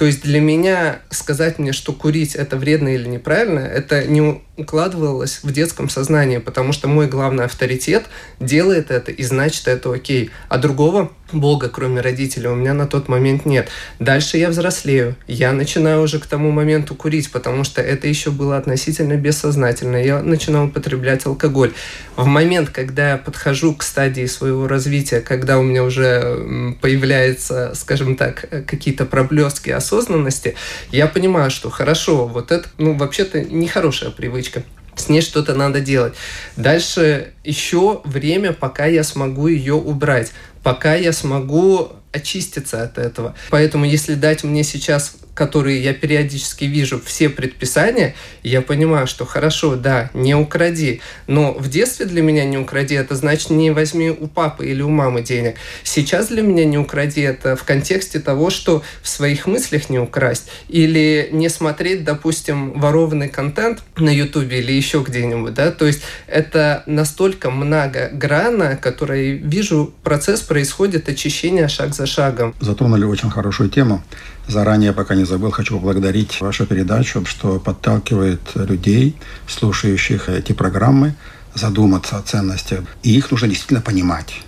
То 0.00 0.06
есть 0.06 0.22
для 0.22 0.40
меня 0.40 1.00
сказать 1.10 1.58
мне, 1.58 1.72
что 1.72 1.92
курить 1.92 2.34
это 2.34 2.56
вредно 2.56 2.88
или 2.88 3.06
неправильно, 3.06 3.58
это 3.58 4.04
не 4.04 4.40
укладывалось 4.60 5.40
в 5.42 5.52
детском 5.52 5.88
сознании, 5.88 6.38
потому 6.38 6.72
что 6.72 6.88
мой 6.88 7.06
главный 7.06 7.44
авторитет 7.44 8.06
делает 8.38 8.90
это, 8.90 9.12
и 9.12 9.22
значит 9.22 9.68
это 9.68 9.92
окей. 9.92 10.30
А 10.48 10.58
другого 10.58 11.10
Бога, 11.32 11.68
кроме 11.68 12.00
родителей, 12.00 12.48
у 12.48 12.54
меня 12.54 12.74
на 12.74 12.86
тот 12.86 13.08
момент 13.08 13.46
нет. 13.46 13.68
Дальше 13.98 14.36
я 14.36 14.48
взрослею. 14.48 15.14
Я 15.28 15.52
начинаю 15.52 16.02
уже 16.02 16.18
к 16.18 16.26
тому 16.26 16.50
моменту 16.50 16.96
курить, 16.96 17.30
потому 17.30 17.62
что 17.62 17.80
это 17.80 18.08
еще 18.08 18.30
было 18.30 18.56
относительно 18.56 19.14
бессознательно. 19.14 19.96
Я 19.96 20.22
начинаю 20.22 20.66
употреблять 20.66 21.26
алкоголь. 21.26 21.72
В 22.16 22.26
момент, 22.26 22.70
когда 22.70 23.10
я 23.10 23.16
подхожу 23.16 23.74
к 23.74 23.84
стадии 23.84 24.26
своего 24.26 24.66
развития, 24.66 25.20
когда 25.20 25.58
у 25.58 25.62
меня 25.62 25.84
уже 25.84 26.74
появляются, 26.80 27.72
скажем 27.74 28.16
так, 28.16 28.48
какие-то 28.66 29.04
проблески 29.04 29.70
осознанности, 29.70 30.56
я 30.90 31.06
понимаю, 31.06 31.50
что 31.50 31.70
хорошо, 31.70 32.26
вот 32.26 32.50
это, 32.50 32.68
ну, 32.78 32.94
вообще-то 32.94 33.40
нехорошая 33.42 34.10
привычка 34.10 34.49
с 34.96 35.08
ней 35.08 35.22
что-то 35.22 35.54
надо 35.54 35.80
делать. 35.80 36.14
Дальше 36.56 37.32
еще 37.42 38.02
время, 38.04 38.52
пока 38.52 38.86
я 38.86 39.02
смогу 39.02 39.46
ее 39.46 39.74
убрать 39.74 40.32
пока 40.62 40.94
я 40.94 41.12
смогу 41.12 41.92
очиститься 42.12 42.82
от 42.82 42.98
этого. 42.98 43.34
Поэтому 43.50 43.84
если 43.84 44.14
дать 44.14 44.44
мне 44.44 44.64
сейчас 44.64 45.16
которые 45.34 45.82
я 45.82 45.94
периодически 45.94 46.64
вижу, 46.64 47.00
все 47.04 47.28
предписания, 47.28 48.14
я 48.42 48.62
понимаю, 48.62 49.06
что 49.06 49.24
хорошо, 49.24 49.76
да, 49.76 50.10
не 50.14 50.34
укради. 50.34 51.00
Но 51.26 51.52
в 51.52 51.68
детстве 51.68 52.06
для 52.06 52.22
меня 52.22 52.44
не 52.44 52.58
укради, 52.58 52.94
это 52.94 53.14
значит 53.14 53.50
не 53.50 53.70
возьми 53.70 54.10
у 54.10 54.26
папы 54.26 54.66
или 54.66 54.82
у 54.82 54.88
мамы 54.88 55.22
денег. 55.22 55.56
Сейчас 55.82 56.28
для 56.28 56.42
меня 56.42 56.64
не 56.64 56.78
укради, 56.78 57.22
это 57.22 57.56
в 57.56 57.64
контексте 57.64 58.20
того, 58.20 58.50
что 58.50 58.82
в 59.02 59.08
своих 59.08 59.46
мыслях 59.46 59.88
не 59.88 59.98
украсть. 59.98 60.50
Или 60.68 61.28
не 61.32 61.48
смотреть, 61.48 62.04
допустим, 62.04 62.78
ворованный 62.78 63.28
контент 63.28 63.82
на 63.96 64.10
ютубе 64.10 64.60
или 64.60 64.72
еще 64.72 65.04
где-нибудь, 65.06 65.54
да, 65.54 65.70
то 65.70 65.86
есть 65.86 66.02
это 66.26 66.82
настолько 66.86 67.50
многогранно, 67.50 68.76
которое 68.76 69.32
вижу, 69.32 69.92
процесс 70.02 70.40
происходит 70.40 71.08
очищение 71.08 71.68
шаг 71.68 71.94
за 71.94 72.06
шагом. 72.06 72.54
Затронули 72.60 73.04
очень 73.04 73.30
хорошую 73.30 73.70
тему. 73.70 74.02
Заранее, 74.50 74.92
пока 74.92 75.14
не 75.14 75.24
забыл, 75.24 75.52
хочу 75.52 75.76
поблагодарить 75.78 76.40
вашу 76.40 76.66
передачу, 76.66 77.24
что 77.24 77.60
подталкивает 77.60 78.40
людей, 78.56 79.14
слушающих 79.46 80.28
эти 80.28 80.52
программы, 80.52 81.14
задуматься 81.54 82.16
о 82.16 82.22
ценностях. 82.22 82.80
И 83.04 83.16
их 83.16 83.30
нужно 83.30 83.46
действительно 83.46 83.80
понимать. 83.80 84.42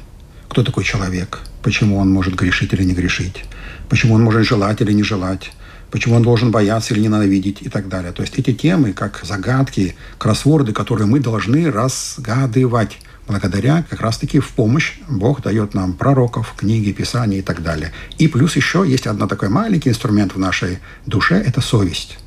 Кто 0.49 0.64
такой 0.64 0.82
человек? 0.82 1.38
Почему 1.62 1.99
он 1.99 2.11
может 2.11 2.35
грешить 2.35 2.73
или 2.73 2.82
не 2.82 2.94
грешить? 2.94 3.44
Почему 3.88 4.14
он 4.14 4.25
может 4.25 4.44
желать 4.44 4.80
или 4.80 4.92
не 4.92 5.04
желать? 5.04 5.52
Почему 5.92 6.16
он 6.16 6.23
должен 6.25 6.50
бояться 6.50 6.94
или 6.94 7.00
ненавидеть 7.02 7.62
и 7.62 7.68
так 7.68 7.88
далее. 7.88 8.11
То 8.11 8.23
есть 8.23 8.37
эти 8.37 8.52
темы, 8.52 8.92
как 8.92 9.21
загадки, 9.23 9.94
кроссворды, 10.18 10.73
которые 10.73 11.06
мы 11.06 11.21
должны 11.21 11.71
разгадывать 11.71 12.99
благодаря 13.32 13.82
как 13.88 14.02
раз-таки 14.02 14.40
в 14.40 14.50
помощь 14.50 14.98
Бог 15.08 15.40
дает 15.40 15.72
нам 15.72 15.94
пророков, 15.94 16.54
книги, 16.54 16.92
писания 16.92 17.38
и 17.38 17.42
так 17.42 17.62
далее. 17.62 17.90
И 18.18 18.28
плюс 18.28 18.56
еще 18.56 18.84
есть 18.86 19.06
один 19.06 19.26
такой 19.26 19.48
маленький 19.48 19.88
инструмент 19.88 20.34
в 20.34 20.38
нашей 20.38 20.80
душе– 21.06 21.36
это 21.46 21.62
совесть. 21.62 22.18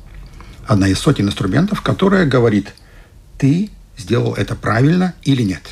Одна 0.66 0.88
из 0.88 0.98
сотен 0.98 1.26
инструментов, 1.26 1.80
которая 1.80 2.26
говорит, 2.26 2.74
ты 3.38 3.70
сделал 3.96 4.34
это 4.34 4.56
правильно 4.56 5.14
или 5.22 5.42
нет. 5.42 5.62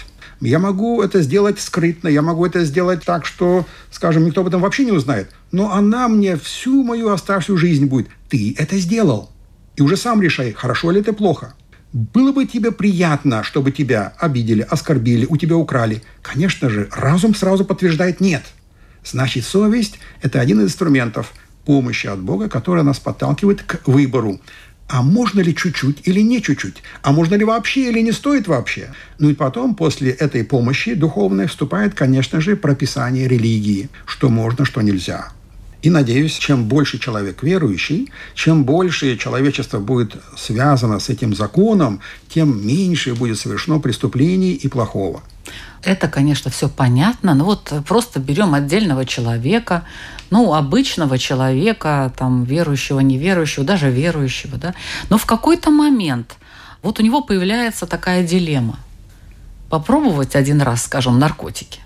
Я 0.40 0.60
могу 0.60 1.02
это 1.02 1.20
сделать 1.20 1.58
скрытно, 1.58 2.06
я 2.06 2.22
могу 2.22 2.46
это 2.46 2.64
сделать 2.64 3.04
так, 3.04 3.26
что, 3.26 3.66
скажем, 3.90 4.24
никто 4.24 4.42
об 4.42 4.46
этом 4.46 4.60
вообще 4.60 4.84
не 4.84 4.92
узнает. 4.92 5.30
Но 5.50 5.72
она 5.72 6.06
мне 6.06 6.36
всю 6.36 6.84
мою 6.84 7.08
оставшуюся 7.08 7.66
жизнь 7.66 7.86
будет. 7.86 8.06
Ты 8.28 8.54
это 8.56 8.78
сделал. 8.78 9.30
И 9.74 9.82
уже 9.82 9.96
сам 9.96 10.22
решай, 10.22 10.52
хорошо 10.52 10.92
ли 10.92 11.00
это 11.00 11.12
плохо. 11.12 11.54
Было 11.94 12.32
бы 12.32 12.44
тебе 12.44 12.72
приятно, 12.72 13.44
чтобы 13.44 13.70
тебя 13.70 14.14
обидели, 14.18 14.62
оскорбили, 14.62 15.26
у 15.26 15.36
тебя 15.36 15.54
украли? 15.56 16.02
Конечно 16.22 16.68
же, 16.68 16.88
разум 16.90 17.36
сразу 17.36 17.64
подтверждает 17.64 18.20
«нет». 18.20 18.42
Значит, 19.04 19.44
совесть– 19.44 20.00
это 20.20 20.40
один 20.40 20.58
из 20.58 20.64
инструментов 20.64 21.32
помощи 21.64 22.08
от 22.08 22.18
Бога, 22.18 22.48
который 22.48 22.82
нас 22.82 22.98
подталкивает 22.98 23.62
к 23.62 23.86
выбору. 23.86 24.40
А 24.88 25.02
можно 25.02 25.40
ли 25.40 25.54
чуть-чуть 25.54 26.08
или 26.08 26.20
не 26.20 26.42
чуть-чуть? 26.42 26.82
А 27.02 27.12
можно 27.12 27.36
ли 27.36 27.44
вообще 27.44 27.90
или 27.90 28.00
не 28.00 28.10
стоит 28.10 28.48
вообще? 28.48 28.92
Ну 29.20 29.30
и 29.30 29.34
потом, 29.34 29.76
после 29.76 30.10
этой 30.10 30.42
помощи 30.42 30.94
духовной, 30.94 31.46
вступает, 31.46 31.94
конечно 31.94 32.40
же, 32.40 32.56
прописание 32.56 33.28
религии. 33.28 33.88
Что 34.04 34.30
можно, 34.30 34.64
что 34.64 34.82
нельзя. 34.82 35.28
И 35.84 35.90
надеюсь, 35.90 36.38
чем 36.38 36.64
больше 36.64 36.98
человек 36.98 37.42
верующий, 37.42 38.10
чем 38.34 38.64
больше 38.64 39.18
человечество 39.18 39.80
будет 39.80 40.16
связано 40.34 40.98
с 40.98 41.10
этим 41.10 41.34
законом, 41.34 42.00
тем 42.30 42.66
меньше 42.66 43.14
будет 43.14 43.38
совершено 43.38 43.78
преступлений 43.80 44.54
и 44.54 44.68
плохого. 44.68 45.22
Это, 45.82 46.08
конечно, 46.08 46.50
все 46.50 46.70
понятно, 46.70 47.34
но 47.34 47.44
вот 47.44 47.70
просто 47.86 48.18
берем 48.18 48.54
отдельного 48.54 49.04
человека, 49.04 49.84
ну, 50.30 50.54
обычного 50.54 51.18
человека, 51.18 52.10
там, 52.16 52.44
верующего, 52.44 53.00
неверующего, 53.00 53.66
даже 53.66 53.90
верующего, 53.90 54.56
да, 54.56 54.74
но 55.10 55.18
в 55.18 55.26
какой-то 55.26 55.70
момент 55.70 56.36
вот 56.82 56.98
у 56.98 57.02
него 57.02 57.20
появляется 57.20 57.84
такая 57.84 58.26
дилемма. 58.26 58.78
Попробовать 59.68 60.34
один 60.34 60.62
раз, 60.62 60.84
скажем, 60.84 61.18
наркотики. 61.18 61.80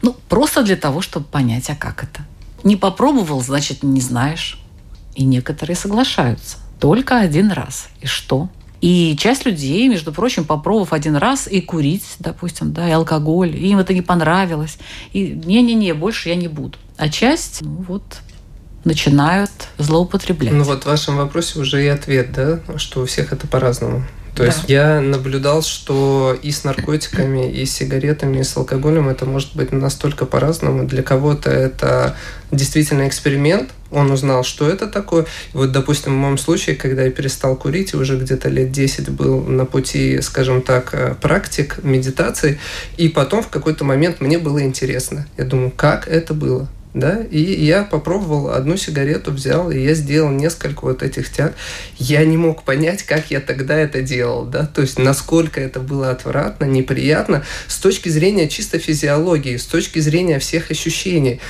Ну, 0.00 0.16
просто 0.30 0.62
для 0.62 0.76
того, 0.76 1.02
чтобы 1.02 1.26
понять, 1.26 1.68
а 1.68 1.76
как 1.76 2.02
это. 2.02 2.29
Не 2.64 2.76
попробовал, 2.76 3.42
значит, 3.42 3.82
не 3.82 4.00
знаешь. 4.00 4.58
И 5.14 5.24
некоторые 5.24 5.76
соглашаются. 5.76 6.58
Только 6.78 7.18
один 7.18 7.50
раз. 7.50 7.88
И 8.00 8.06
что? 8.06 8.48
И 8.80 9.14
часть 9.18 9.44
людей, 9.44 9.88
между 9.88 10.12
прочим, 10.12 10.44
попробовав 10.44 10.92
один 10.92 11.16
раз 11.16 11.46
и 11.46 11.60
курить, 11.60 12.16
допустим, 12.18 12.72
да, 12.72 12.88
и 12.88 12.92
алкоголь, 12.92 13.54
и 13.54 13.68
им 13.68 13.78
это 13.78 13.92
не 13.92 14.00
понравилось. 14.00 14.78
И 15.12 15.28
не-не-не, 15.44 15.92
больше 15.92 16.30
я 16.30 16.34
не 16.34 16.48
буду. 16.48 16.78
А 16.96 17.10
часть, 17.10 17.60
ну 17.60 17.84
вот, 17.86 18.02
начинают 18.84 19.50
злоупотреблять. 19.76 20.54
Ну 20.54 20.64
вот 20.64 20.84
в 20.84 20.86
вашем 20.86 21.18
вопросе 21.18 21.58
уже 21.58 21.84
и 21.84 21.88
ответ, 21.88 22.32
да, 22.32 22.60
что 22.78 23.02
у 23.02 23.06
всех 23.06 23.32
это 23.34 23.46
по-разному. 23.46 24.02
То 24.40 24.46
да. 24.46 24.52
есть 24.52 24.70
я 24.70 25.00
наблюдал, 25.02 25.60
что 25.60 26.34
и 26.40 26.50
с 26.50 26.64
наркотиками, 26.64 27.52
и 27.52 27.66
с 27.66 27.72
сигаретами, 27.72 28.38
и 28.38 28.42
с 28.42 28.56
алкоголем 28.56 29.10
это 29.10 29.26
может 29.26 29.54
быть 29.54 29.70
настолько 29.70 30.24
по-разному. 30.24 30.86
Для 30.86 31.02
кого-то 31.02 31.50
это 31.50 32.16
действительно 32.50 33.06
эксперимент, 33.06 33.68
он 33.90 34.10
узнал, 34.10 34.42
что 34.42 34.66
это 34.66 34.86
такое. 34.86 35.24
И 35.52 35.56
вот, 35.58 35.72
допустим, 35.72 36.14
в 36.14 36.16
моем 36.16 36.38
случае, 36.38 36.74
когда 36.74 37.02
я 37.02 37.10
перестал 37.10 37.54
курить, 37.54 37.92
и 37.92 37.98
уже 37.98 38.16
где-то 38.16 38.48
лет 38.48 38.72
10 38.72 39.10
был 39.10 39.42
на 39.42 39.66
пути, 39.66 40.22
скажем 40.22 40.62
так, 40.62 40.94
э, 40.94 41.14
практик, 41.20 41.76
медитации, 41.82 42.58
и 42.96 43.10
потом 43.10 43.42
в 43.42 43.48
какой-то 43.48 43.84
момент 43.84 44.22
мне 44.22 44.38
было 44.38 44.62
интересно. 44.62 45.26
Я 45.36 45.44
думаю, 45.44 45.70
как 45.70 46.08
это 46.08 46.32
было? 46.32 46.66
Да, 46.92 47.20
и 47.30 47.40
я 47.40 47.84
попробовал 47.84 48.50
одну 48.50 48.76
сигарету, 48.76 49.30
взял, 49.30 49.70
и 49.70 49.78
я 49.78 49.94
сделал 49.94 50.30
несколько 50.30 50.84
вот 50.84 51.02
этих 51.02 51.30
тяг. 51.30 51.54
Я 51.98 52.24
не 52.24 52.36
мог 52.36 52.64
понять, 52.64 53.04
как 53.04 53.30
я 53.30 53.40
тогда 53.40 53.76
это 53.76 54.02
делал, 54.02 54.44
да, 54.44 54.66
то 54.66 54.82
есть 54.82 54.98
насколько 54.98 55.60
это 55.60 55.80
было 55.80 56.10
отвратно, 56.10 56.64
неприятно 56.64 57.44
с 57.68 57.78
точки 57.78 58.08
зрения 58.08 58.48
чисто 58.48 58.78
физиологии, 58.78 59.56
с 59.56 59.66
точки 59.66 60.00
зрения 60.00 60.38
всех 60.38 60.70
ощущений. 60.70 61.40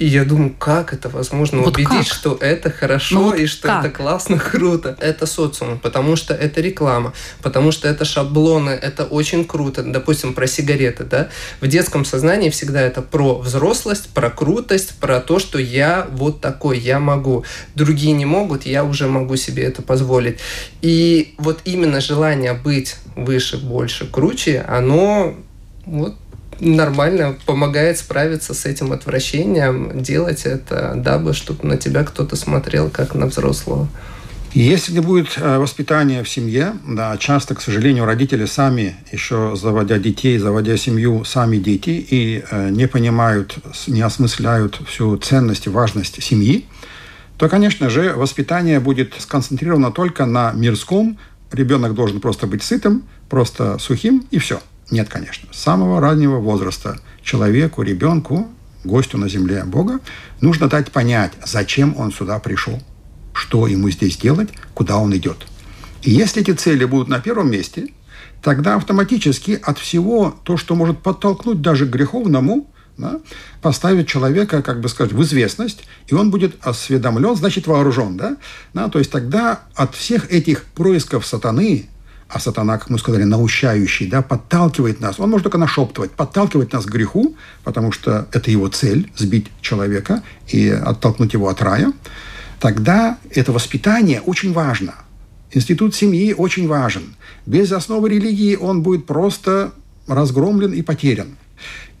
И 0.00 0.06
я 0.06 0.24
думаю, 0.24 0.54
как 0.58 0.94
это 0.94 1.10
возможно 1.10 1.58
вот 1.58 1.74
убедить, 1.74 2.08
как? 2.08 2.16
что 2.16 2.38
это 2.40 2.70
хорошо 2.70 3.16
ну, 3.16 3.22
вот 3.24 3.38
и 3.38 3.44
что 3.44 3.68
как? 3.68 3.84
это 3.84 3.94
классно, 3.94 4.38
круто. 4.52 4.96
Это 4.98 5.26
социум, 5.26 5.78
потому 5.78 6.16
что 6.16 6.32
это 6.32 6.62
реклама, 6.62 7.12
потому 7.42 7.70
что 7.70 7.86
это 7.86 8.06
шаблоны, 8.06 8.70
это 8.70 9.04
очень 9.04 9.44
круто. 9.44 9.82
Допустим, 9.82 10.32
про 10.32 10.46
сигареты, 10.46 11.04
да. 11.04 11.28
В 11.60 11.68
детском 11.68 12.06
сознании 12.06 12.48
всегда 12.48 12.80
это 12.80 13.02
про 13.02 13.40
взрослость, 13.40 14.08
про 14.14 14.30
крутость, 14.30 14.98
про 14.98 15.20
то, 15.20 15.38
что 15.38 15.58
я 15.58 16.08
вот 16.12 16.40
такой, 16.40 16.78
я 16.78 16.98
могу. 16.98 17.44
Другие 17.74 18.14
не 18.14 18.24
могут, 18.24 18.64
я 18.64 18.84
уже 18.84 19.06
могу 19.06 19.36
себе 19.36 19.64
это 19.64 19.82
позволить. 19.82 20.38
И 20.80 21.34
вот 21.36 21.60
именно 21.66 22.00
желание 22.00 22.54
быть 22.54 22.96
выше, 23.16 23.58
больше, 23.58 24.06
круче, 24.06 24.64
оно 24.66 25.36
вот 25.84 26.16
нормально 26.60 27.36
помогает 27.46 27.98
справиться 27.98 28.54
с 28.54 28.66
этим 28.66 28.92
отвращением, 28.92 30.02
делать 30.02 30.42
это, 30.44 30.94
дабы 30.96 31.32
чтобы 31.32 31.66
на 31.66 31.76
тебя 31.76 32.04
кто-то 32.04 32.36
смотрел 32.36 32.90
как 32.90 33.14
на 33.14 33.26
взрослого. 33.26 33.88
Если 34.52 34.92
не 34.92 35.00
будет 35.00 35.38
э, 35.38 35.58
воспитания 35.58 36.24
в 36.24 36.28
семье, 36.28 36.74
да, 36.84 37.16
часто, 37.18 37.54
к 37.54 37.60
сожалению, 37.60 38.04
родители 38.04 38.46
сами, 38.46 38.96
еще 39.12 39.54
заводя 39.54 39.98
детей, 39.98 40.38
заводя 40.38 40.76
семью, 40.76 41.24
сами 41.24 41.58
дети, 41.58 41.90
и 41.90 42.42
э, 42.50 42.70
не 42.70 42.88
понимают, 42.88 43.56
не 43.86 44.00
осмысляют 44.00 44.80
всю 44.88 45.16
ценность 45.18 45.66
и 45.66 45.70
важность 45.70 46.20
семьи, 46.20 46.66
то, 47.38 47.48
конечно 47.48 47.88
же, 47.90 48.12
воспитание 48.14 48.80
будет 48.80 49.14
сконцентрировано 49.18 49.92
только 49.92 50.26
на 50.26 50.50
мирском. 50.52 51.16
Ребенок 51.52 51.94
должен 51.94 52.20
просто 52.20 52.48
быть 52.48 52.64
сытым, 52.64 53.04
просто 53.28 53.78
сухим, 53.78 54.26
и 54.32 54.38
все. 54.38 54.60
Нет, 54.90 55.08
конечно. 55.08 55.48
С 55.52 55.58
самого 55.60 56.00
раннего 56.00 56.38
возраста 56.38 56.98
человеку, 57.22 57.82
ребенку, 57.82 58.48
гостю 58.84 59.18
на 59.18 59.28
земле 59.28 59.64
Бога, 59.64 60.00
нужно 60.40 60.68
дать 60.68 60.90
понять, 60.90 61.32
зачем 61.44 61.94
он 61.96 62.12
сюда 62.12 62.38
пришел 62.38 62.80
что 63.32 63.66
ему 63.66 63.90
здесь 63.90 64.16
делать, 64.16 64.50
куда 64.74 64.98
он 64.98 65.16
идет. 65.16 65.46
И 66.02 66.10
если 66.10 66.42
эти 66.42 66.52
цели 66.52 66.84
будут 66.84 67.08
на 67.08 67.20
первом 67.20 67.50
месте, 67.50 67.88
тогда 68.42 68.76
автоматически 68.76 69.60
от 69.62 69.78
всего 69.78 70.34
то, 70.44 70.56
что 70.56 70.74
может 70.74 71.00
подтолкнуть 71.00 71.60
даже 71.60 71.86
к 71.86 71.90
греховному, 71.90 72.70
да, 72.96 73.20
поставит 73.62 74.08
человека, 74.08 74.62
как 74.62 74.80
бы 74.80 74.88
сказать, 74.88 75.12
в 75.12 75.22
известность, 75.22 75.84
и 76.06 76.14
он 76.14 76.30
будет 76.30 76.56
осведомлен, 76.60 77.34
значит 77.34 77.66
вооружен. 77.66 78.16
Да? 78.16 78.36
Да, 78.74 78.88
то 78.88 78.98
есть 78.98 79.10
тогда 79.10 79.60
от 79.74 79.94
всех 79.94 80.30
этих 80.30 80.64
происков 80.64 81.26
сатаны, 81.26 81.88
а 82.32 82.38
сатана, 82.38 82.78
как 82.78 82.90
мы 82.90 82.98
сказали, 82.98 83.24
наущающий, 83.24 84.08
да, 84.08 84.22
подталкивает 84.22 85.00
нас. 85.00 85.18
Он 85.18 85.30
может 85.30 85.44
только 85.44 85.58
нашептывать, 85.58 86.12
подталкивать 86.12 86.72
нас 86.72 86.84
к 86.84 86.90
греху, 86.90 87.34
потому 87.64 87.92
что 87.92 88.28
это 88.32 88.50
его 88.50 88.68
цель– 88.68 89.10
сбить 89.16 89.48
человека 89.60 90.22
и 90.48 90.68
оттолкнуть 90.68 91.32
его 91.32 91.48
от 91.48 91.60
рая 91.62 91.92
тогда 92.60 93.18
это 93.30 93.52
воспитание 93.52 94.20
очень 94.20 94.52
важно. 94.52 94.94
Институт 95.50 95.96
семьи 95.96 96.32
очень 96.32 96.68
важен. 96.68 97.16
Без 97.46 97.72
основы 97.72 98.10
религии 98.10 98.54
он 98.54 98.82
будет 98.82 99.06
просто 99.06 99.72
разгромлен 100.06 100.72
и 100.72 100.82
потерян. 100.82 101.36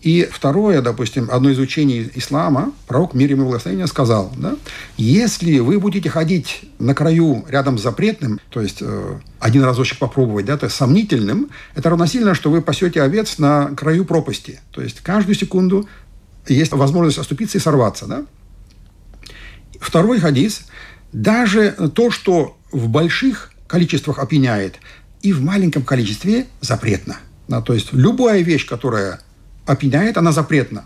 И 0.00 0.26
второе, 0.32 0.80
допустим, 0.80 1.28
одно 1.30 1.50
из 1.50 1.58
учений 1.58 2.10
ислама, 2.14 2.72
пророк 2.86 3.12
мир 3.12 3.30
ему 3.30 3.44
благословения 3.44 3.86
сказал, 3.86 4.32
да, 4.36 4.56
если 4.96 5.58
вы 5.58 5.78
будете 5.78 6.08
ходить 6.08 6.62
на 6.78 6.94
краю 6.94 7.44
рядом 7.48 7.76
с 7.76 7.82
запретным, 7.82 8.40
то 8.48 8.62
есть 8.62 8.78
э, 8.80 9.18
один 9.40 9.62
разочек 9.62 9.98
попробовать, 9.98 10.46
да, 10.46 10.56
то 10.56 10.64
есть 10.64 10.76
сомнительным, 10.76 11.50
это 11.74 11.90
равносильно, 11.90 12.34
что 12.34 12.50
вы 12.50 12.62
пасете 12.62 13.02
овец 13.02 13.36
на 13.36 13.74
краю 13.76 14.06
пропасти. 14.06 14.60
То 14.70 14.80
есть 14.80 15.00
каждую 15.00 15.34
секунду 15.34 15.86
есть 16.48 16.72
возможность 16.72 17.18
оступиться 17.18 17.58
и 17.58 17.60
сорваться. 17.60 18.06
Да? 18.06 18.24
Второй 19.80 20.18
хадис, 20.18 20.62
даже 21.12 21.72
то, 21.94 22.10
что 22.10 22.56
в 22.72 22.88
больших 22.88 23.52
количествах 23.66 24.18
опьяняет, 24.18 24.76
и 25.20 25.34
в 25.34 25.42
маленьком 25.42 25.82
количестве 25.82 26.46
запретно. 26.62 27.18
Да, 27.48 27.60
то 27.60 27.74
есть 27.74 27.92
любая 27.92 28.40
вещь, 28.40 28.66
которая 28.66 29.20
опьяняет, 29.66 30.16
она 30.16 30.32
запретна. 30.32 30.84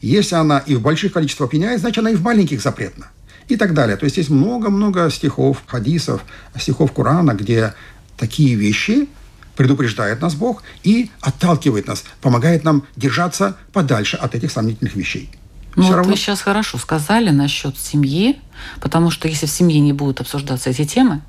Если 0.00 0.34
она 0.34 0.58
и 0.58 0.74
в 0.74 0.80
больших 0.80 1.12
количествах 1.12 1.48
опьяняет, 1.48 1.80
значит, 1.80 1.98
она 1.98 2.10
и 2.10 2.14
в 2.14 2.22
маленьких 2.22 2.60
запретна. 2.62 3.08
И 3.48 3.56
так 3.56 3.74
далее. 3.74 3.96
То 3.96 4.04
есть 4.04 4.16
есть 4.16 4.30
много-много 4.30 5.10
стихов, 5.10 5.62
хадисов, 5.66 6.22
стихов 6.58 6.92
Корана, 6.92 7.32
где 7.32 7.74
такие 8.16 8.54
вещи 8.54 9.08
предупреждает 9.56 10.22
нас 10.22 10.34
Бог 10.34 10.62
и 10.84 11.10
отталкивает 11.20 11.86
нас, 11.86 12.04
помогает 12.22 12.64
нам 12.64 12.84
держаться 12.96 13.56
подальше 13.72 14.16
от 14.16 14.34
этих 14.34 14.52
сомнительных 14.52 14.94
вещей. 14.94 15.30
Ну, 15.76 15.84
вот 15.84 15.96
равно... 15.96 16.12
вы 16.12 16.16
сейчас 16.16 16.40
хорошо 16.40 16.78
сказали 16.78 17.30
насчет 17.30 17.76
семьи, 17.78 18.40
потому 18.80 19.10
что 19.10 19.28
если 19.28 19.46
в 19.46 19.50
семье 19.50 19.80
не 19.80 19.92
будут 19.92 20.20
обсуждаться 20.20 20.70
эти 20.70 20.84
темы, 20.84 21.20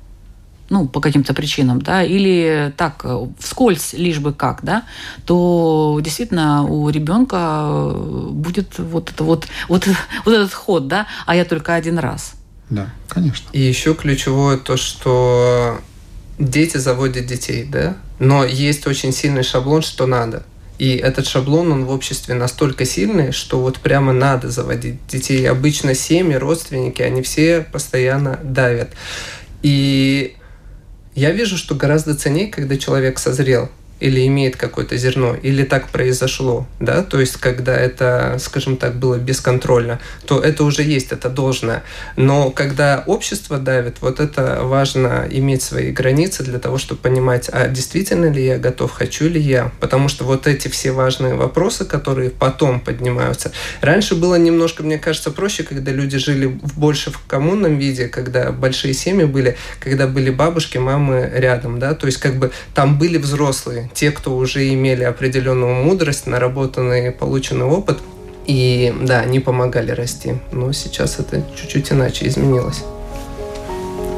ну, 0.72 0.88
по 0.88 1.00
каким-то 1.00 1.34
причинам, 1.34 1.82
да, 1.82 2.02
или 2.02 2.72
так, 2.78 3.02
э, 3.04 3.26
вскользь, 3.38 3.92
лишь 3.92 4.20
бы 4.20 4.32
как, 4.32 4.64
да, 4.64 4.84
то 5.26 6.00
действительно 6.02 6.64
у 6.64 6.88
ребенка 6.88 7.36
э, 7.68 8.28
будет 8.30 8.78
вот 8.78 9.10
это 9.10 9.22
вот, 9.22 9.46
вот, 9.68 9.86
вот 10.24 10.34
этот 10.34 10.54
ход, 10.54 10.88
да, 10.88 11.06
а 11.26 11.36
я 11.36 11.44
только 11.44 11.74
один 11.74 11.98
раз. 11.98 12.32
Да, 12.70 12.88
конечно. 13.06 13.50
И 13.52 13.60
еще 13.60 13.94
ключевое 13.94 14.56
то, 14.56 14.78
что 14.78 15.78
дети 16.38 16.78
заводят 16.78 17.26
детей, 17.26 17.64
да, 17.70 17.98
но 18.18 18.42
есть 18.42 18.86
очень 18.86 19.12
сильный 19.12 19.42
шаблон, 19.42 19.82
что 19.82 20.06
надо. 20.06 20.42
И 20.78 20.96
этот 20.96 21.26
шаблон, 21.26 21.70
он 21.70 21.84
в 21.84 21.90
обществе 21.90 22.34
настолько 22.34 22.86
сильный, 22.86 23.30
что 23.30 23.60
вот 23.60 23.78
прямо 23.78 24.14
надо 24.14 24.48
заводить 24.48 25.06
детей. 25.06 25.46
Обычно 25.48 25.94
семьи, 25.94 26.34
родственники, 26.34 27.02
они 27.02 27.20
все 27.20 27.60
постоянно 27.60 28.40
давят. 28.42 28.88
И 29.62 30.34
я 31.14 31.30
вижу, 31.30 31.56
что 31.56 31.74
гораздо 31.74 32.14
ценнее, 32.14 32.48
когда 32.48 32.76
человек 32.76 33.18
созрел– 33.18 33.70
или 34.02 34.26
имеет 34.26 34.56
какое-то 34.56 34.96
зерно, 34.96 35.36
или 35.40 35.62
так 35.62 35.88
произошло, 35.90 36.66
да, 36.80 37.04
то 37.04 37.20
есть 37.20 37.36
когда 37.36 37.74
это, 37.76 38.36
скажем 38.40 38.76
так, 38.76 38.96
было 38.96 39.16
бесконтрольно, 39.16 40.00
то 40.26 40.40
это 40.40 40.64
уже 40.64 40.82
есть, 40.82 41.12
это 41.12 41.28
должное. 41.28 41.84
Но 42.16 42.50
когда 42.50 43.04
общество 43.06 43.58
давит, 43.58 43.98
вот 44.00 44.18
это 44.18 44.60
важно 44.62 45.28
иметь 45.30 45.62
свои 45.62 45.92
границы 45.92 46.42
для 46.42 46.58
того, 46.58 46.78
чтобы 46.78 47.00
понимать, 47.00 47.48
а 47.52 47.68
действительно 47.68 48.26
ли 48.26 48.44
я 48.44 48.58
готов, 48.58 48.90
хочу 48.90 49.28
ли 49.28 49.40
я, 49.40 49.70
потому 49.78 50.08
что 50.08 50.24
вот 50.24 50.48
эти 50.48 50.66
все 50.66 50.90
важные 50.90 51.34
вопросы, 51.34 51.84
которые 51.84 52.30
потом 52.30 52.80
поднимаются. 52.80 53.52
Раньше 53.80 54.16
было 54.16 54.34
немножко, 54.34 54.82
мне 54.82 54.98
кажется, 54.98 55.30
проще, 55.30 55.62
когда 55.62 55.92
люди 55.92 56.18
жили 56.18 56.46
больше 56.46 57.12
в 57.12 57.20
коммунном 57.28 57.78
виде, 57.78 58.08
когда 58.08 58.50
большие 58.50 58.94
семьи 58.94 59.26
были, 59.26 59.56
когда 59.78 60.08
были 60.08 60.30
бабушки, 60.30 60.78
мамы 60.78 61.30
рядом, 61.32 61.78
да, 61.78 61.94
то 61.94 62.06
есть 62.06 62.18
как 62.18 62.34
бы 62.34 62.50
там 62.74 62.98
были 62.98 63.16
взрослые, 63.16 63.91
те, 63.94 64.10
кто 64.10 64.36
уже 64.36 64.72
имели 64.72 65.04
определенную 65.04 65.74
мудрость, 65.84 66.26
наработанный, 66.26 67.10
полученный 67.12 67.66
опыт, 67.66 67.98
и 68.46 68.94
да, 69.02 69.20
они 69.20 69.40
помогали 69.40 69.92
расти. 69.92 70.34
Но 70.50 70.72
сейчас 70.72 71.18
это 71.18 71.42
чуть-чуть 71.56 71.92
иначе 71.92 72.26
изменилось. 72.26 72.82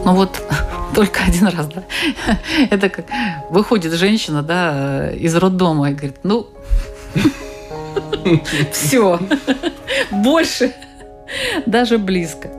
Ну 0.05 0.15
вот 0.15 0.43
только 0.95 1.21
один 1.27 1.49
раз, 1.49 1.67
да. 1.67 1.85
Это 2.71 2.89
как 2.89 3.07
выходит 3.51 3.93
женщина, 3.95 4.43
да, 4.43 5.11
из 5.11 5.35
роддома 5.35 5.91
и 5.91 5.95
говорит, 5.95 6.17
ну, 6.23 6.49
все, 8.73 9.19
больше 10.11 10.73
даже 11.67 11.99
близко. 11.99 12.51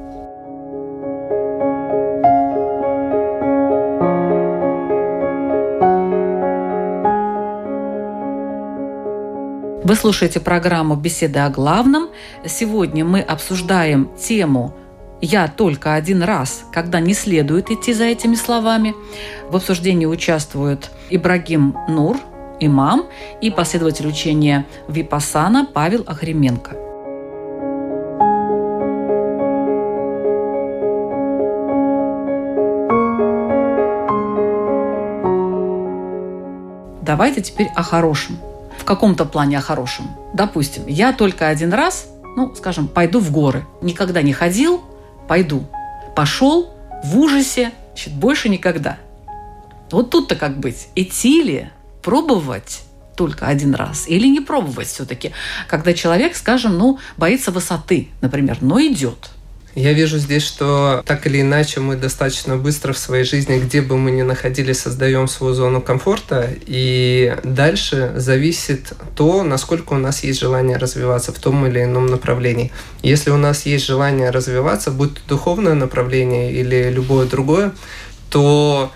Вы 9.85 9.93
слушаете 9.93 10.39
программу 10.39 10.95
«Беседы 10.95 11.37
о 11.37 11.49
главном». 11.51 12.09
Сегодня 12.43 13.05
мы 13.05 13.19
обсуждаем 13.19 14.09
тему 14.17 14.73
«Я 15.21 15.47
только 15.47 15.93
один 15.93 16.23
раз», 16.23 16.63
когда 16.73 16.99
не 16.99 17.13
следует 17.13 17.69
идти 17.69 17.93
за 17.93 18.05
этими 18.05 18.33
словами. 18.33 18.95
В 19.47 19.55
обсуждении 19.55 20.07
участвуют 20.07 20.89
Ибрагим 21.11 21.77
Нур, 21.87 22.17
имам, 22.59 23.05
и 23.41 23.51
последователь 23.51 24.07
учения 24.07 24.65
Випасана 24.87 25.67
Павел 25.71 26.03
Охременко. 26.07 26.71
Давайте 37.03 37.43
теперь 37.43 37.67
о 37.75 37.83
хорошем– 37.83 38.39
в 38.85 38.87
каком-то 38.87 39.25
плане 39.25 39.57
о 39.57 39.61
хорошем. 39.61 40.11
Допустим, 40.35 40.83
я 40.85 41.11
только 41.11 41.47
один 41.47 41.73
раз, 41.73 42.05
ну, 42.37 42.53
скажем, 42.53 42.87
пойду 42.87 43.19
в 43.19 43.31
горы. 43.31 43.65
Никогда 43.81 44.21
не 44.21 44.31
ходил, 44.31 44.83
пойду. 45.27 45.65
Пошел 46.15 46.71
в 47.03 47.17
ужасе, 47.17 47.71
значит, 47.93 48.13
больше 48.13 48.47
никогда. 48.47 48.99
Вот 49.89 50.11
тут-то 50.11 50.35
как 50.35 50.59
быть? 50.59 50.89
Идти 50.93 51.41
ли? 51.41 51.69
Пробовать? 52.03 52.83
только 53.15 53.47
один 53.47 53.75
раз 53.75 54.09
или 54.09 54.27
не 54.27 54.41
пробовать 54.41 54.89
все-таки, 54.89 55.31
когда 55.69 55.93
человек, 55.93 56.35
скажем, 56.35 56.77
ну, 56.77 56.99
боится 57.15 57.49
высоты, 57.49 58.09
например, 58.19 58.57
но 58.59 58.77
идет. 58.81 59.29
Я 59.75 59.91
вижу 59.91 60.17
здесь, 60.19 60.43
что 60.43 61.03
так 61.05 61.27
или 61.27 61.41
иначе 61.41 61.81
мы 61.81 61.97
достаточно 61.97 62.55
быстро 62.55 62.93
в 62.93 62.97
своей 62.97 63.25
жизни, 63.25 63.59
где 63.59 63.81
бы 63.81 63.97
мы 63.97 64.11
ни 64.11 64.21
находились, 64.21 64.79
создаем 64.79 65.27
свою 65.27 65.53
зону 65.53 65.81
комфорта, 65.81 66.49
и 66.65 67.35
дальше 67.43 68.13
зависит 68.15 68.93
то, 69.17 69.43
насколько 69.43 69.91
у 69.93 69.97
нас 69.97 70.23
есть 70.23 70.39
желание 70.39 70.77
развиваться 70.77 71.33
в 71.33 71.39
том 71.39 71.67
или 71.67 71.83
ином 71.83 72.05
направлении. 72.05 72.71
Если 73.03 73.31
у 73.31 73.37
нас 73.37 73.65
есть 73.65 73.85
желание 73.85 74.29
развиваться, 74.29 74.91
будь 74.91 75.15
то 75.15 75.21
духовное 75.27 75.73
направление 75.73 76.53
или 76.53 76.89
любое 76.89 77.27
другое, 77.27 77.73
то 78.29 78.91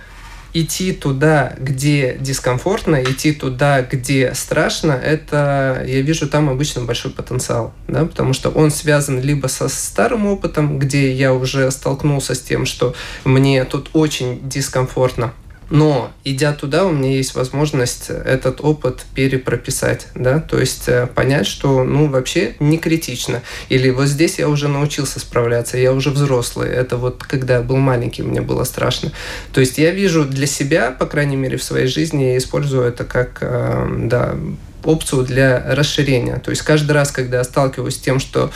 идти 0.53 0.93
туда, 0.93 1.53
где 1.59 2.17
дискомфортно, 2.19 3.03
идти 3.03 3.31
туда, 3.33 3.81
где 3.81 4.33
страшно, 4.33 4.91
это 4.93 5.83
я 5.85 6.01
вижу 6.01 6.27
там 6.27 6.49
обычно 6.49 6.81
большой 6.81 7.11
потенциал, 7.11 7.73
да, 7.87 8.05
потому 8.05 8.33
что 8.33 8.49
он 8.49 8.71
связан 8.71 9.21
либо 9.21 9.47
со 9.47 9.69
старым 9.69 10.25
опытом, 10.25 10.79
где 10.79 11.11
я 11.11 11.33
уже 11.33 11.69
столкнулся 11.71 12.35
с 12.35 12.41
тем, 12.41 12.65
что 12.65 12.95
мне 13.23 13.63
тут 13.65 13.89
очень 13.93 14.39
дискомфортно, 14.47 15.33
но, 15.69 16.11
идя 16.23 16.53
туда, 16.53 16.85
у 16.85 16.91
меня 16.91 17.11
есть 17.11 17.35
возможность 17.35 18.09
этот 18.09 18.61
опыт 18.61 19.05
перепрописать, 19.13 20.07
да, 20.15 20.39
то 20.39 20.59
есть 20.59 20.87
э, 20.87 21.07
понять, 21.07 21.47
что, 21.47 21.83
ну, 21.83 22.07
вообще 22.07 22.55
не 22.59 22.77
критично. 22.77 23.41
Или 23.69 23.89
вот 23.89 24.07
здесь 24.07 24.39
я 24.39 24.49
уже 24.49 24.67
научился 24.67 25.19
справляться, 25.19 25.77
я 25.77 25.93
уже 25.93 26.09
взрослый. 26.09 26.69
Это 26.69 26.97
вот 26.97 27.23
когда 27.23 27.55
я 27.55 27.61
был 27.61 27.77
маленький, 27.77 28.23
мне 28.23 28.41
было 28.41 28.63
страшно. 28.63 29.11
То 29.53 29.59
есть 29.59 29.77
я 29.77 29.91
вижу 29.91 30.25
для 30.25 30.47
себя, 30.47 30.91
по 30.91 31.05
крайней 31.05 31.35
мере, 31.35 31.57
в 31.57 31.63
своей 31.63 31.87
жизни, 31.87 32.23
я 32.23 32.37
использую 32.37 32.83
это 32.83 33.03
как, 33.03 33.37
э, 33.41 33.87
да, 34.05 34.35
опцию 34.83 35.23
для 35.23 35.63
расширения. 35.75 36.37
То 36.37 36.51
есть 36.51 36.61
каждый 36.61 36.91
раз, 36.91 37.11
когда 37.11 37.37
я 37.37 37.43
сталкиваюсь 37.43 37.95
с 37.95 37.99
тем, 37.99 38.19
что 38.19 38.51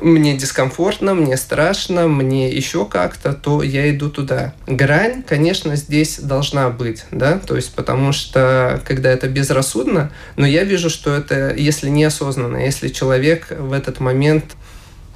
мне 0.00 0.36
дискомфортно, 0.36 1.14
мне 1.14 1.36
страшно, 1.36 2.08
мне 2.08 2.50
еще 2.50 2.84
как-то, 2.84 3.32
то 3.32 3.62
я 3.62 3.90
иду 3.90 4.10
туда. 4.10 4.54
Грань, 4.66 5.22
конечно, 5.22 5.76
здесь 5.76 6.18
должна 6.18 6.70
быть, 6.70 7.04
да, 7.10 7.38
то 7.38 7.56
есть 7.56 7.74
потому 7.74 8.12
что 8.12 8.80
когда 8.86 9.10
это 9.10 9.28
безрассудно, 9.28 10.10
но 10.36 10.46
я 10.46 10.64
вижу, 10.64 10.90
что 10.90 11.14
это, 11.14 11.54
если 11.54 11.88
неосознанно, 11.88 12.58
если 12.58 12.88
человек 12.88 13.46
в 13.50 13.72
этот 13.72 14.00
момент 14.00 14.56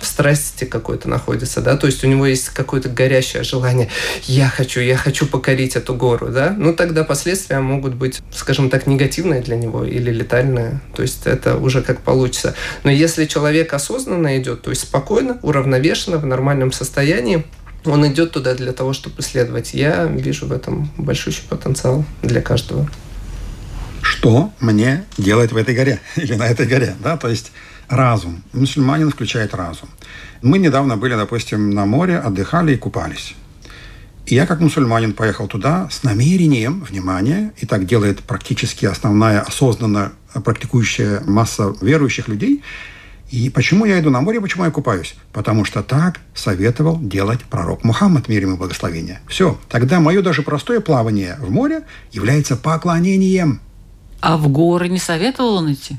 в 0.00 0.06
страсти 0.06 0.64
какой-то 0.64 1.09
находится, 1.09 1.61
да, 1.61 1.76
то 1.76 1.87
есть 1.87 2.04
у 2.04 2.06
него 2.06 2.26
есть 2.26 2.50
какое-то 2.50 2.88
горящее 2.88 3.42
желание, 3.42 3.88
я 4.24 4.48
хочу, 4.48 4.80
я 4.80 4.96
хочу 4.96 5.26
покорить 5.26 5.76
эту 5.76 5.94
гору, 5.94 6.28
да, 6.28 6.54
ну 6.56 6.74
тогда 6.74 7.04
последствия 7.04 7.61
могут 7.61 7.94
быть, 7.94 8.20
скажем 8.30 8.70
так, 8.70 8.87
негативные 8.87 9.40
для 9.40 9.56
него 9.56 9.85
или 9.85 10.11
летальные, 10.11 10.80
то 10.94 11.02
есть 11.02 11.26
это 11.26 11.56
уже 11.56 11.82
как 11.82 12.00
получится. 12.00 12.54
Но 12.85 12.90
если 12.90 13.24
человек 13.24 13.72
осознанно 13.72 14.38
идет, 14.38 14.62
то 14.62 14.70
есть 14.70 14.82
спокойно, 14.82 15.38
уравновешенно, 15.42 16.18
в 16.18 16.26
нормальном 16.26 16.72
состоянии, 16.72 17.44
он 17.85 18.06
идет 18.06 18.32
туда 18.32 18.54
для 18.54 18.72
того, 18.72 18.92
чтобы 18.92 19.20
исследовать. 19.20 19.74
Я 19.74 20.04
вижу 20.04 20.46
в 20.46 20.52
этом 20.52 20.90
большущий 20.96 21.44
потенциал 21.48 22.04
для 22.22 22.40
каждого. 22.40 22.90
Что 24.02 24.52
мне 24.61 25.04
делать 25.18 25.52
в 25.52 25.56
этой 25.56 25.74
горе 25.74 26.00
или 26.16 26.35
на 26.35 26.46
этой 26.48 26.66
горе, 26.66 26.96
да, 27.02 27.16
то 27.16 27.28
есть 27.28 27.52
разум. 27.88 28.42
Мусульманин 28.53 29.11
включает 29.11 29.55
разум. 29.55 29.88
Мы 30.42 30.59
недавно 30.59 30.96
были, 30.96 31.14
допустим, 31.14 31.70
на 31.70 31.87
море, 31.87 32.18
отдыхали 32.18 32.75
и 32.75 32.77
купались. 32.77 33.35
И 34.27 34.35
я, 34.35 34.46
как 34.46 34.61
мусульманин, 34.61 35.12
поехал 35.12 35.46
туда 35.46 35.88
с 35.88 36.03
намерением, 36.03 36.81
внимание, 36.81 37.53
и 37.59 37.66
так 37.66 37.87
делает 37.87 38.20
практически 38.20 38.85
основная 38.85 39.40
осознанно 39.40 40.12
практикующая 40.44 41.20
масса 41.25 41.75
верующих 41.81 42.27
людей. 42.27 42.62
И 43.31 43.51
почему 43.51 43.85
я 43.85 44.01
иду 44.01 44.11
на 44.11 44.20
море, 44.20 44.40
почему 44.40 44.64
я 44.64 44.70
купаюсь? 44.70 45.14
Потому 45.33 45.64
что 45.64 45.83
так 45.83 46.20
советовал 46.35 46.99
делать 47.01 47.42
пророк 47.44 47.85
Мухаммад, 47.85 48.29
мир 48.29 48.42
ему 48.42 48.57
благословения. 48.57 49.20
Все. 49.29 49.59
Тогда 49.68 50.01
мое 50.01 50.22
даже 50.22 50.42
простое 50.42 50.81
плавание 50.81 51.37
в 51.40 51.51
море 51.51 51.83
является 52.12 52.57
поклонением. 52.57 53.61
А 54.20 54.37
в 54.37 54.49
горы 54.49 54.88
не 54.88 54.99
советовал 54.99 55.57
он 55.57 55.72
идти? 55.72 55.99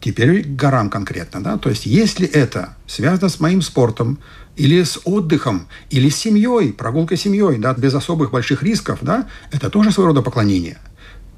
Теперь 0.00 0.44
к 0.44 0.48
горам 0.48 0.90
конкретно, 0.90 1.42
да, 1.42 1.58
то 1.58 1.68
есть 1.70 1.86
если 1.86 2.26
это 2.26 2.76
связано 2.86 3.28
с 3.28 3.40
моим 3.40 3.62
спортом, 3.62 4.18
или 4.58 4.82
с 4.82 5.00
отдыхом, 5.04 5.68
или 5.88 6.08
с 6.08 6.16
семьей, 6.16 6.72
прогулкой 6.72 7.16
с 7.16 7.22
семьей, 7.22 7.58
да, 7.58 7.72
без 7.74 7.94
особых 7.94 8.32
больших 8.32 8.62
рисков, 8.62 8.98
да, 9.02 9.26
это 9.52 9.70
тоже 9.70 9.92
своего 9.92 10.08
рода 10.08 10.22
поклонение. 10.22 10.78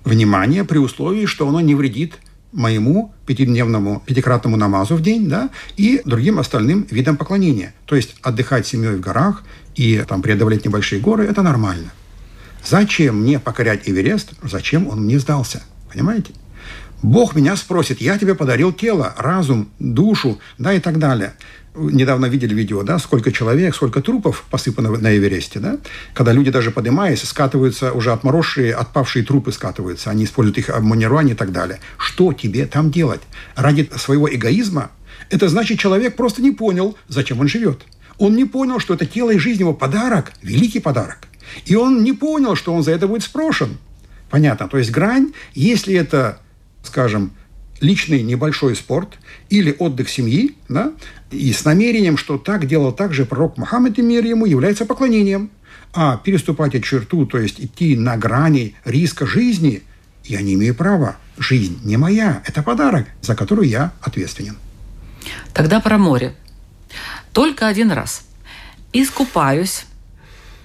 Внимание 0.05 0.65
при 0.65 0.79
условии, 0.79 1.27
что 1.27 1.47
оно 1.47 1.61
не 1.61 1.75
вредит 1.75 2.15
моему 2.53 3.15
пятидневному, 3.27 4.03
пятикратному 4.07 4.57
намазу 4.57 4.97
в 4.97 5.03
день, 5.03 5.29
да, 5.29 5.51
и 5.77 6.01
другим 6.05 6.39
остальным 6.39 6.87
видам 6.91 7.17
поклонения. 7.17 7.75
То 7.85 7.95
есть 7.95 8.17
отдыхать 8.23 8.67
семьей 8.67 8.97
в 8.97 9.01
горах 9.01 9.45
и 9.77 10.03
там 10.09 10.23
преодолеть 10.23 10.65
небольшие 10.65 11.01
горы– 11.01 11.25
это 11.31 11.43
нормально. 11.43 11.93
Зачем 12.67 13.21
мне 13.21 13.39
покорять 13.39 13.89
Эверест? 13.89 14.33
Зачем 14.43 14.89
он 14.89 15.05
мне 15.05 15.19
сдался? 15.19 15.63
Понимаете? 15.93 16.33
Бог 17.03 17.35
меня 17.35 17.57
спросит, 17.57 18.01
я 18.01 18.19
тебе 18.19 18.35
подарил 18.35 18.73
тело, 18.73 19.15
разум, 19.17 19.71
душу, 19.79 20.39
да, 20.59 20.75
и 20.75 20.81
так 20.81 20.99
далее. 20.99 21.35
Недавно 21.75 22.27
видели 22.27 22.53
видео, 22.53 22.83
да, 22.83 22.99
сколько 22.99 23.33
человек, 23.33 23.75
сколько 23.75 24.03
трупов 24.03 24.45
посыпано 24.51 24.91
на 24.91 25.17
Эвересте, 25.17 25.61
да, 25.61 25.79
когда 26.15 26.33
люди 26.33 26.51
даже 26.51 26.73
поднимаясь, 26.73 27.23
скатываются, 27.23 27.93
уже 27.93 28.13
отморозшие, 28.13 28.75
отпавшие 28.75 29.25
трупы 29.25 29.53
скатываются, 29.53 30.11
они 30.11 30.25
используют 30.25 30.59
их 30.59 30.69
обмунирование 30.69 31.35
и 31.35 31.39
так 31.39 31.53
далее. 31.53 31.79
Что 31.97 32.33
тебе 32.33 32.67
там 32.67 32.91
делать? 32.91 33.21
Ради 33.55 33.89
своего 33.97 34.33
эгоизма? 34.33 34.91
Это 35.31 35.49
значит, 35.49 35.79
человек 35.79 36.17
просто 36.17 36.43
не 36.43 36.51
понял, 36.51 36.97
зачем 37.09 37.41
он 37.41 37.49
живет. 37.49 37.83
Он 38.19 38.35
не 38.35 38.45
понял, 38.45 38.81
что 38.81 38.95
это 38.95 39.07
тело 39.07 39.31
и 39.31 39.39
жизнь 39.39 39.61
его 39.61 39.73
подарок, 39.73 40.33
великий 40.43 40.81
подарок. 40.81 41.19
И 41.65 41.77
он 41.77 42.03
не 42.03 42.13
понял, 42.13 42.57
что 42.57 42.75
он 42.75 42.83
за 42.83 42.91
это 42.91 43.07
будет 43.07 43.23
спрошен. 43.23 43.79
Понятно. 44.29 44.69
То 44.69 44.77
есть 44.77 44.91
грань, 44.91 45.33
если 45.55 45.95
это 45.95 46.41
скажем, 46.83 47.33
личный 47.81 48.23
небольшой 48.23 48.77
спорт 48.77 49.19
или 49.49 49.75
отдых 49.79 50.09
семьи, 50.09 50.57
да, 50.69 50.93
и 51.31 51.53
с 51.53 51.65
намерением, 51.65 52.17
что 52.17 52.39
так 52.39 52.67
делал 52.67 52.93
также 52.93 53.25
пророк 53.25 53.57
Мухаммад 53.57 53.99
и 53.99 54.03
мир 54.03 54.25
ему, 54.25 54.47
является 54.47 54.85
поклонением. 54.85 55.51
А 55.93 56.19
переступать 56.19 56.75
эту 56.75 56.87
черту, 56.87 57.27
то 57.27 57.39
есть 57.39 57.59
идти 57.59 57.97
на 57.97 58.17
грани 58.17 58.77
риска 58.85 59.27
жизни, 59.27 59.83
я 60.25 60.41
не 60.41 60.55
имею 60.55 60.75
права. 60.75 61.17
Жизнь 61.37 61.81
не 61.85 61.97
моя, 61.97 62.43
это 62.47 62.63
подарок, 62.63 63.07
за 63.23 63.35
который 63.35 63.67
я 63.69 63.93
ответственен. 64.01 64.57
Тогда 65.53 65.81
про 65.81 65.99
море. 65.99 66.35
Только 67.33 67.67
один 67.67 67.91
раз. 67.91 68.23
Искупаюсь 68.93 69.87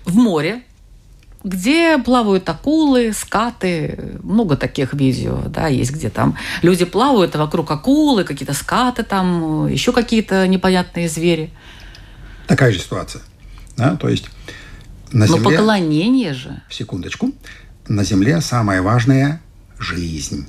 в 0.03 0.15
море, 0.15 0.63
где 1.45 1.99
плавают 1.99 2.49
акулы, 2.49 3.13
скаты, 3.13 4.17
много 4.23 4.57
таких 4.57 4.93
видео, 4.93 5.43
да, 5.47 5.67
есть, 5.67 5.91
где 5.91 6.09
там 6.09 6.35
люди 6.63 6.85
плавают, 6.85 7.35
а 7.35 7.39
вокруг 7.39 7.69
акулы, 7.69 8.23
какие-то 8.23 8.53
скаты 8.53 9.03
там, 9.03 9.67
еще 9.67 9.93
какие-то 9.93 10.47
непонятные 10.47 11.07
звери. 11.07 11.53
Такая 12.47 12.71
же 12.71 12.79
ситуация, 12.79 13.21
да, 13.77 13.95
то 13.95 14.09
есть 14.09 14.27
на 15.11 15.27
Но 15.27 15.37
земле... 15.37 15.57
поклонение 15.57 16.33
же. 16.33 16.63
Секундочку. 16.69 17.31
На 17.87 18.03
земле 18.03 18.41
самое 18.41 18.81
важное– 18.81 19.39
жизнь. 19.79 20.47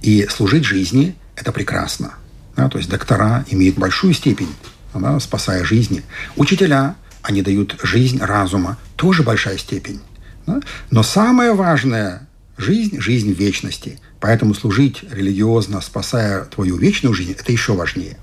И 0.00 0.26
служить 0.30 0.64
жизни– 0.64 1.14
это 1.36 1.52
прекрасно. 1.52 2.14
Да, 2.56 2.70
то 2.70 2.78
есть 2.78 2.88
доктора 2.88 3.44
имеют 3.50 3.76
большую 3.76 4.14
степень, 4.14 4.54
да, 4.94 5.20
спасая 5.20 5.64
жизни. 5.64 6.02
Учителя, 6.36 6.94
они 7.20 7.42
дают 7.42 7.78
жизнь 7.82 8.20
разума, 8.20 8.78
тоже 8.96 9.22
большая 9.22 9.58
степень. 9.58 10.00
Да? 10.46 10.60
Но 10.90 11.02
самое 11.02 11.54
важное– 11.54 12.28
жизнь, 12.56 13.00
жизнь 13.00 13.32
вечности. 13.32 13.98
Поэтому 14.20 14.54
служить 14.54 15.02
религиозно, 15.10 15.80
спасая 15.80 16.44
твою 16.44 16.76
вечную 16.76 17.14
жизнь, 17.14 17.32
это 17.38 17.52
еще 17.52 17.74
важнее. 17.74 18.16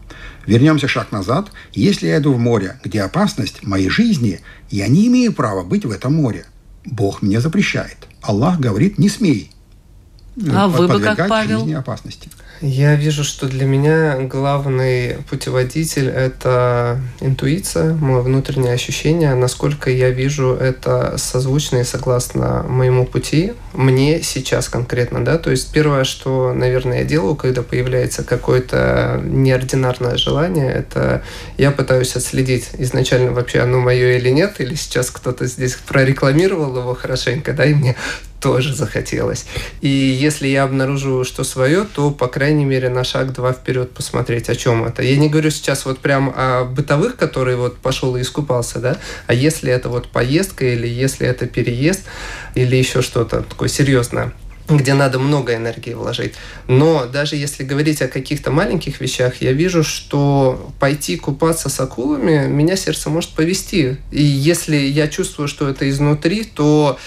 Вернемся 0.46 0.88
шаг 0.88 1.12
назад. 1.12 1.52
Если 1.74 2.08
я 2.08 2.18
иду 2.18 2.34
в 2.34 2.40
море, 2.40 2.80
где 2.84 3.02
опасность 3.02 3.64
моей 3.64 3.90
жизни, 3.90 4.40
я 4.70 4.88
не 4.88 5.08
имею 5.08 5.34
права 5.34 5.64
быть 5.64 5.86
в 5.86 5.92
этом 5.92 6.16
море. 6.16 6.46
Бог 6.86 7.22
мне 7.22 7.40
запрещает. 7.40 7.98
Аллах 8.22 8.60
говорит, 8.60 8.98
не 8.98 9.10
смей. 9.10 9.52
А 10.52 10.68
вы 10.68 10.88
бы 10.88 11.00
как 11.00 11.28
Павел? 11.28 11.60
жизни 11.60 11.74
опасности. 11.74 12.30
Я 12.62 12.94
вижу, 12.96 13.24
что 13.24 13.48
для 13.48 13.66
меня 13.66 14.20
главный 14.20 15.18
путеводитель– 15.30 16.08
это 16.10 17.02
интуиция, 17.20 17.96
мое 17.96 18.22
внутреннее 18.22 18.74
ощущение, 18.74 19.34
насколько 19.34 19.90
я 19.90 20.12
вижу 20.12 20.54
это 20.54 21.18
созвучно 21.18 21.78
и 21.78 21.84
согласно 21.84 22.64
моему 22.70 23.08
пути, 23.08 23.54
мне 23.74 24.22
сейчас 24.22 24.70
конкретно, 24.70 25.26
да, 25.26 25.40
то 25.40 25.50
есть 25.50 25.72
первое, 25.74 26.04
что, 26.04 26.54
наверное, 26.54 27.00
я 27.00 27.04
делаю, 27.04 27.36
когда 27.36 27.64
появляется 27.64 28.24
какое-то 28.24 29.20
неординарное 29.24 30.18
желание, 30.18 30.72
это 30.72 31.24
я 31.58 31.72
пытаюсь 31.72 32.16
отследить 32.16 32.70
изначально 32.78 33.32
вообще 33.32 33.62
оно 33.62 33.80
мое 33.80 34.18
или 34.18 34.30
нет, 34.30 34.58
или 34.60 34.76
сейчас 34.76 35.10
кто-то 35.10 35.48
здесь 35.48 35.74
прорекламировал 35.88 36.78
его 36.78 36.94
хорошенько, 36.94 37.54
да, 37.54 37.66
и 37.66 37.74
мне 37.74 37.96
тоже 38.42 38.74
захотелось. 38.74 39.46
И 39.82 39.88
если 39.88 40.48
я 40.48 40.64
обнаруживаю, 40.64 41.24
что 41.24 41.44
свое, 41.44 41.86
то, 41.86 42.10
по 42.12 42.28
крайней 42.28 42.66
мере, 42.66 42.90
на 42.90 43.04
шаг 43.04 43.34
два 43.34 43.54
вперед 43.54 43.92
посмотреть, 43.92 44.50
о 44.50 44.56
чем 44.56 44.84
это. 44.84 45.04
Я 45.04 45.16
не 45.16 45.30
говорю 45.30 45.52
сейчас 45.52 45.86
вот 45.86 46.00
прям 46.00 46.34
о 46.36 46.66
бытовых, 46.66 47.16
которые 47.16 47.56
вот 47.56 47.78
пошел 47.78 48.18
и 48.18 48.22
искупался, 48.22 48.80
да, 48.80 48.98
а 49.28 49.34
если 49.34 49.72
это 49.72 49.90
вот 49.90 50.10
поездка 50.10 50.66
или 50.66 50.88
если 50.88 51.28
это 51.28 51.46
переезд 51.46 52.02
или 52.56 52.76
еще 52.76 53.02
что-то 53.02 53.44
такое 53.44 53.70
серьезное 53.70 54.34
где 54.70 54.94
надо 54.94 55.20
много 55.20 55.56
энергии 55.56 55.94
вложить. 55.94 56.34
Но 56.68 57.06
даже 57.06 57.36
если 57.36 57.64
говорить 57.64 58.02
о 58.02 58.08
каких-то 58.08 58.52
маленьких 58.52 59.02
вещах, 59.02 59.42
я 59.42 59.52
вижу, 59.52 59.84
что 59.84 60.72
пойти 60.80 61.18
купаться 61.18 61.68
с 61.68 61.78
акулами, 61.80 62.48
меня 62.48 62.78
сердце 62.78 63.10
может 63.10 63.32
повести. 63.32 63.98
И 64.12 64.24
если 64.24 64.78
я 64.78 65.10
чувствую, 65.10 65.50
что 65.50 65.68
это 65.68 65.90
изнутри, 65.90 66.46
то 66.46 66.98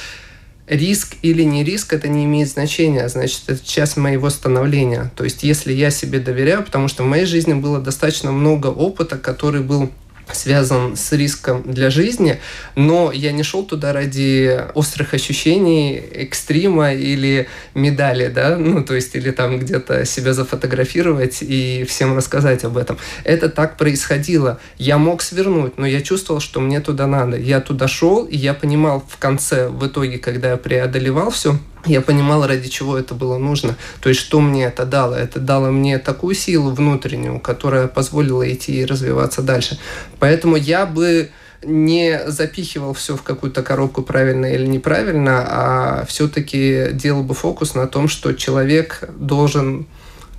риск 0.66 1.16
или 1.22 1.42
не 1.42 1.64
риск, 1.64 1.92
это 1.92 2.08
не 2.08 2.24
имеет 2.24 2.48
значения, 2.48 3.08
значит, 3.08 3.42
это 3.46 3.64
часть 3.64 3.96
моего 3.96 4.30
становления. 4.30 5.10
То 5.16 5.24
есть, 5.24 5.42
если 5.42 5.72
я 5.72 5.90
себе 5.90 6.18
доверяю, 6.18 6.64
потому 6.64 6.88
что 6.88 7.02
в 7.02 7.06
моей 7.06 7.26
жизни 7.26 7.54
было 7.54 7.80
достаточно 7.80 8.32
много 8.32 8.68
опыта, 8.68 9.18
который 9.18 9.60
был 9.60 9.90
связан 10.32 10.96
с 10.96 11.12
риском 11.12 11.62
для 11.64 11.90
жизни, 11.90 12.40
но 12.74 13.12
я 13.12 13.32
не 13.32 13.42
шел 13.42 13.64
туда 13.64 13.92
ради 13.92 14.60
острых 14.74 15.14
ощущений, 15.14 15.96
экстрима 15.96 16.94
или 16.94 17.48
медали, 17.74 18.28
да, 18.28 18.56
ну, 18.58 18.82
то 18.84 18.94
есть, 18.94 19.14
или 19.14 19.30
там 19.30 19.58
где-то 19.58 20.04
себя 20.04 20.32
зафотографировать 20.32 21.38
и 21.42 21.84
всем 21.88 22.16
рассказать 22.16 22.64
об 22.64 22.76
этом. 22.76 22.98
Это 23.24 23.48
так 23.48 23.76
происходило. 23.76 24.58
Я 24.78 24.98
мог 24.98 25.22
свернуть, 25.22 25.78
но 25.78 25.86
я 25.86 26.00
чувствовал, 26.00 26.40
что 26.40 26.60
мне 26.60 26.80
туда 26.80 27.06
надо. 27.06 27.36
Я 27.36 27.60
туда 27.60 27.88
шел, 27.88 28.24
и 28.24 28.36
я 28.36 28.54
понимал 28.54 29.04
в 29.08 29.18
конце, 29.18 29.68
в 29.68 29.86
итоге, 29.86 30.18
когда 30.18 30.50
я 30.50 30.56
преодолевал 30.56 31.30
все, 31.30 31.58
я 31.86 32.00
понимал, 32.00 32.46
ради 32.46 32.68
чего 32.68 32.98
это 32.98 33.14
было 33.14 33.38
нужно. 33.38 33.76
То 34.00 34.08
есть, 34.08 34.20
что 34.20 34.40
мне 34.40 34.64
это 34.64 34.84
дало? 34.84 35.14
Это 35.14 35.40
дало 35.40 35.70
мне 35.70 35.98
такую 35.98 36.34
силу 36.34 36.70
внутреннюю, 36.70 37.40
которая 37.40 37.88
позволила 37.88 38.50
идти 38.50 38.80
и 38.80 38.84
развиваться 38.84 39.42
дальше. 39.42 39.78
Поэтому 40.18 40.56
я 40.56 40.86
бы 40.86 41.30
не 41.62 42.20
запихивал 42.26 42.92
все 42.92 43.16
в 43.16 43.22
какую-то 43.22 43.62
коробку 43.62 44.02
правильно 44.02 44.46
или 44.46 44.66
неправильно, 44.66 45.44
а 45.46 46.04
все-таки 46.06 46.88
делал 46.92 47.22
бы 47.22 47.34
фокус 47.34 47.74
на 47.74 47.86
том, 47.86 48.08
что 48.08 48.32
человек 48.32 49.08
должен 49.16 49.86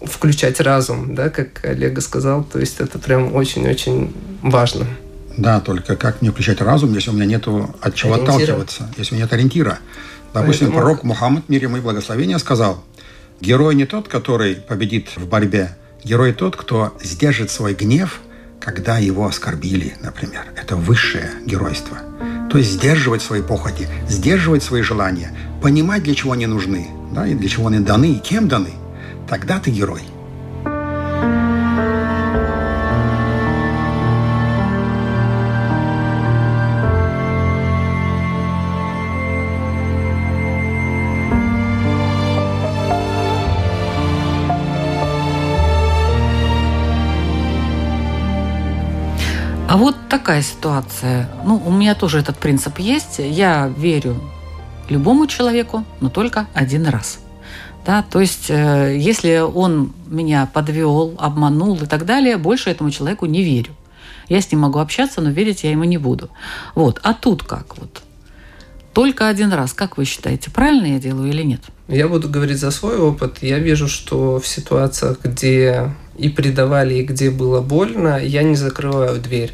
включать 0.03 0.59
разум, 0.59 1.15
да, 1.15 1.29
как 1.29 1.63
Олега 1.65 2.01
сказал, 2.01 2.43
то 2.43 2.59
есть 2.59 2.79
это 2.79 2.99
прям 2.99 3.33
очень-очень 3.33 4.13
важно. 4.41 4.85
Да, 5.37 5.59
только 5.59 5.95
как 5.95 6.21
мне 6.21 6.31
включать 6.31 6.61
разум, 6.61 6.93
если 6.93 7.09
у 7.09 7.13
меня 7.13 7.25
нету 7.25 7.75
от 7.81 7.95
чего 7.95 8.13
Ориентира. 8.13 8.35
отталкиваться, 8.35 8.89
если 8.97 9.13
у 9.13 9.17
меня 9.17 9.25
нет 9.25 9.33
ориентира. 9.33 9.79
Допустим, 10.35 10.67
Поэтому... 10.67 10.81
пророк 10.81 11.03
Мухаммад, 11.03 11.47
мир 11.47 11.63
ему 11.63 11.77
и 11.77 11.79
благословение, 11.79 12.37
сказал, 12.39 12.83
герой 13.39 13.73
не 13.73 13.85
тот, 13.85 14.09
который 14.09 14.55
победит 14.55 15.15
в 15.15 15.25
борьбе, 15.27 15.77
герой 16.03 16.33
тот, 16.33 16.57
кто 16.57 16.93
сдержит 17.01 17.49
свой 17.49 17.73
гнев, 17.73 18.19
когда 18.59 18.97
его 18.97 19.25
оскорбили, 19.25 19.95
например. 20.01 20.43
Это 20.57 20.75
высшее 20.75 21.29
геройство. 21.45 21.97
То 22.51 22.57
есть 22.57 22.71
сдерживать 22.71 23.21
свои 23.21 23.41
похоти, 23.41 23.87
сдерживать 24.09 24.61
свои 24.61 24.81
желания, 24.81 25.31
понимать, 25.61 26.03
для 26.03 26.13
чего 26.13 26.33
они 26.33 26.47
нужны, 26.47 26.89
да, 27.13 27.25
и 27.25 27.33
для 27.33 27.47
чего 27.47 27.67
они 27.67 27.79
даны, 27.79 28.11
и 28.11 28.19
кем 28.19 28.49
даны. 28.49 28.73
Тогда 29.29 29.59
ты 29.59 29.71
герой. 29.71 30.01
Такая 50.17 50.41
ситуация. 50.41 51.29
Ну, 51.43 51.61
у 51.65 51.71
меня 51.71 51.93
тоже 51.93 52.19
этот 52.19 52.37
принцип 52.37 52.79
есть. 52.79 53.19
Я 53.19 53.69
верю 53.77 54.15
любому 54.87 55.27
человеку, 55.27 55.83
но 55.99 56.09
только 56.09 56.47
один 56.53 56.87
раз. 56.87 57.19
Да, 57.85 58.01
то 58.01 58.21
есть, 58.21 58.45
э, 58.49 58.95
если 58.97 59.39
он 59.39 59.91
меня 60.07 60.49
подвел, 60.51 61.15
обманул 61.19 61.75
и 61.83 61.85
так 61.85 62.05
далее, 62.05 62.37
больше 62.37 62.69
этому 62.69 62.91
человеку 62.91 63.25
не 63.25 63.43
верю. 63.43 63.73
Я 64.29 64.39
с 64.39 64.49
ним 64.49 64.61
могу 64.61 64.79
общаться, 64.79 65.19
но 65.19 65.31
верить 65.31 65.65
я 65.65 65.71
ему 65.71 65.83
не 65.83 65.97
буду. 65.97 66.29
Вот. 66.75 67.01
А 67.03 67.13
тут 67.13 67.43
как? 67.43 67.77
Вот. 67.77 68.01
Только 68.93 69.27
один 69.27 69.51
раз. 69.51 69.73
Как 69.73 69.97
вы 69.97 70.05
считаете, 70.05 70.49
правильно 70.49 70.93
я 70.93 70.99
делаю 70.99 71.29
или 71.29 71.43
нет? 71.43 71.61
Я 71.89 72.07
буду 72.07 72.29
говорить 72.29 72.59
за 72.59 72.71
свой 72.71 72.97
опыт. 72.97 73.39
Я 73.41 73.59
вижу, 73.59 73.89
что 73.89 74.39
в 74.39 74.47
ситуациях, 74.47 75.17
где 75.21 75.91
и 76.17 76.29
предавали, 76.29 76.93
и 76.95 77.03
где 77.03 77.29
было 77.31 77.59
больно, 77.59 78.17
я 78.17 78.43
не 78.43 78.55
закрываю 78.55 79.19
дверь 79.19 79.51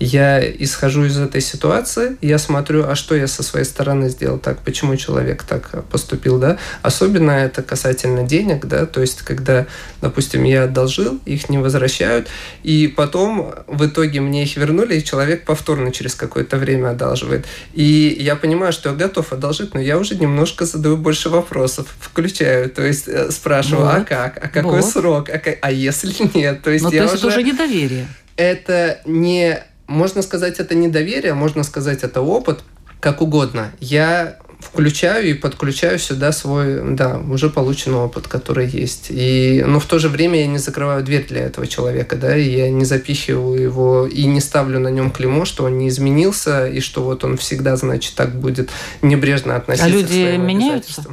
я 0.00 0.40
исхожу 0.44 1.04
из 1.04 1.18
этой 1.18 1.40
ситуации, 1.40 2.16
я 2.20 2.38
смотрю, 2.38 2.84
а 2.86 2.94
что 2.94 3.14
я 3.14 3.26
со 3.26 3.42
своей 3.42 3.64
стороны 3.64 4.08
сделал 4.08 4.38
так, 4.38 4.58
почему 4.60 4.96
человек 4.96 5.44
так 5.44 5.84
поступил, 5.86 6.38
да. 6.38 6.58
Особенно 6.82 7.30
это 7.30 7.62
касательно 7.62 8.24
денег, 8.24 8.66
да, 8.66 8.86
то 8.86 9.00
есть 9.00 9.22
когда, 9.22 9.66
допустим, 10.00 10.44
я 10.44 10.64
одолжил, 10.64 11.20
их 11.24 11.48
не 11.48 11.58
возвращают, 11.58 12.28
и 12.62 12.92
потом 12.94 13.54
в 13.66 13.86
итоге 13.86 14.20
мне 14.20 14.44
их 14.44 14.56
вернули, 14.56 14.96
и 14.96 15.04
человек 15.04 15.44
повторно 15.44 15.92
через 15.92 16.14
какое-то 16.14 16.56
время 16.56 16.90
одалживает. 16.90 17.46
И 17.72 18.16
я 18.20 18.36
понимаю, 18.36 18.72
что 18.72 18.90
я 18.90 18.94
готов 18.94 19.32
одолжить, 19.32 19.74
но 19.74 19.80
я 19.80 19.98
уже 19.98 20.16
немножко 20.16 20.66
задаю 20.66 20.96
больше 20.96 21.28
вопросов, 21.28 21.94
включаю, 22.00 22.70
то 22.70 22.82
есть 22.82 23.08
э, 23.08 23.30
спрашиваю, 23.30 23.88
а 23.88 23.98
вот. 23.98 24.02
а 24.02 24.04
как, 24.04 24.44
а 24.44 24.48
какой 24.48 24.80
вот. 24.80 24.90
срок, 24.90 25.30
а, 25.30 25.40
а 25.60 25.70
если 25.70 26.14
нет, 26.34 26.62
то 26.62 26.70
есть, 26.70 26.84
ну, 26.84 26.90
я 26.90 27.06
то 27.06 27.12
есть 27.12 27.24
уже... 27.24 27.28
это 27.28 27.38
уже 27.38 27.46
недоверие. 27.46 28.08
Это 28.36 29.00
не 29.04 29.62
можно 29.86 30.22
сказать, 30.22 30.60
это 30.60 30.74
недоверие, 30.74 31.34
можно 31.34 31.62
сказать, 31.62 32.02
это 32.02 32.20
опыт, 32.20 32.60
как 33.00 33.20
угодно. 33.20 33.72
Я 33.80 34.38
включаю 34.60 35.28
и 35.28 35.34
подключаю 35.34 35.98
сюда 35.98 36.32
свой, 36.32 36.80
да, 36.94 37.18
уже 37.18 37.50
полученный 37.50 37.98
опыт, 37.98 38.26
который 38.26 38.66
есть. 38.66 39.08
И, 39.10 39.62
но 39.66 39.78
в 39.78 39.86
то 39.86 39.98
же 39.98 40.08
время 40.08 40.40
я 40.40 40.46
не 40.46 40.58
закрываю 40.58 41.04
дверь 41.04 41.26
для 41.26 41.42
этого 41.42 41.66
человека, 41.66 42.16
да, 42.16 42.36
и 42.36 42.48
я 42.48 42.70
не 42.70 42.84
запихиваю 42.84 43.60
его 43.60 44.06
и 44.06 44.24
не 44.24 44.40
ставлю 44.40 44.80
на 44.80 44.88
нем 44.88 45.10
клеймо, 45.10 45.44
что 45.44 45.64
он 45.64 45.78
не 45.78 45.88
изменился, 45.88 46.66
и 46.66 46.80
что 46.80 47.04
вот 47.04 47.24
он 47.24 47.36
всегда, 47.36 47.76
значит, 47.76 48.14
так 48.14 48.34
будет 48.34 48.70
небрежно 49.02 49.56
относиться 49.56 49.86
а 49.86 49.90
люди 49.90 50.06
к 50.06 50.10
своим 50.10 50.46
меняются? 50.46 51.04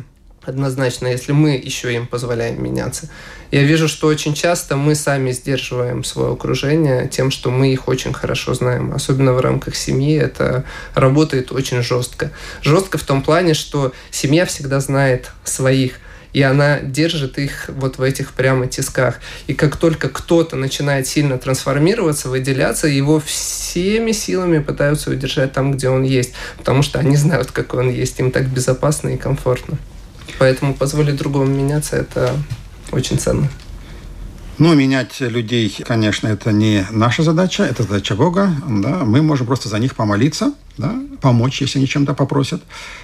Однозначно, 0.43 1.05
если 1.05 1.33
мы 1.33 1.51
еще 1.51 1.93
им 1.93 2.07
позволяем 2.07 2.63
меняться. 2.63 3.09
Я 3.51 3.61
вижу, 3.61 3.87
что 3.87 4.07
очень 4.07 4.33
часто 4.33 4.75
мы 4.75 4.95
сами 4.95 5.31
сдерживаем 5.31 6.03
свое 6.03 6.33
окружение 6.33 7.07
тем, 7.07 7.29
что 7.29 7.51
мы 7.51 7.71
их 7.71 7.87
очень 7.87 8.11
хорошо 8.11 8.55
знаем. 8.55 8.91
Особенно 8.91 9.33
в 9.33 9.39
рамках 9.39 9.75
семьи 9.75 10.17
это 10.17 10.63
работает 10.95 11.51
очень 11.51 11.83
жестко. 11.83 12.31
Жестко 12.63 12.97
в 12.97 13.03
том 13.03 13.21
плане, 13.21 13.53
что 13.53 13.93
семья 14.09 14.47
всегда 14.47 14.79
знает 14.79 15.31
своих 15.43 15.99
и 16.33 16.41
она 16.41 16.79
держит 16.79 17.37
их 17.37 17.65
вот 17.67 17.97
в 17.97 18.01
этих 18.01 18.31
прямо 18.31 18.67
тисках. 18.67 19.19
И 19.47 19.53
как 19.53 19.75
только 19.75 20.07
кто-то 20.09 20.55
начинает 20.55 21.05
сильно 21.05 21.37
трансформироваться, 21.37 22.29
выделяться, 22.29 22.87
его 22.87 23.19
всеми 23.19 24.13
силами 24.13 24.59
пытаются 24.59 25.11
удержать 25.11 25.51
там, 25.51 25.73
где 25.73 25.89
он 25.89 26.03
есть, 26.03 26.33
потому 26.57 26.83
что 26.83 26.99
они 26.99 27.17
знают, 27.17 27.51
как 27.51 27.73
он 27.73 27.89
есть, 27.89 28.19
им 28.19 28.31
так 28.31 28.47
безопасно 28.47 29.09
и 29.09 29.17
комфортно. 29.17 29.77
Поэтому 30.41 30.73
позволить 30.73 31.17
другому 31.17 31.45
меняться– 31.45 31.95
это 31.97 32.35
очень 32.91 33.19
ценно. 33.19 33.47
Ну, 34.57 34.73
менять 34.73 35.19
людей, 35.19 35.77
конечно, 35.85 36.29
это 36.29 36.51
не 36.51 36.83
наша 36.89 37.21
задача, 37.21 37.61
это 37.61 37.83
задача 37.83 38.15
Бога. 38.15 38.49
Да? 38.67 39.05
Мы 39.05 39.21
можем 39.21 39.45
просто 39.45 39.69
за 39.69 39.77
них 39.77 39.95
помолиться, 39.95 40.55
да? 40.79 40.95
помочь, 41.21 41.61
если 41.61 41.77
они 41.77 41.87
чем-то 41.87 42.15
попросят. 42.15 42.63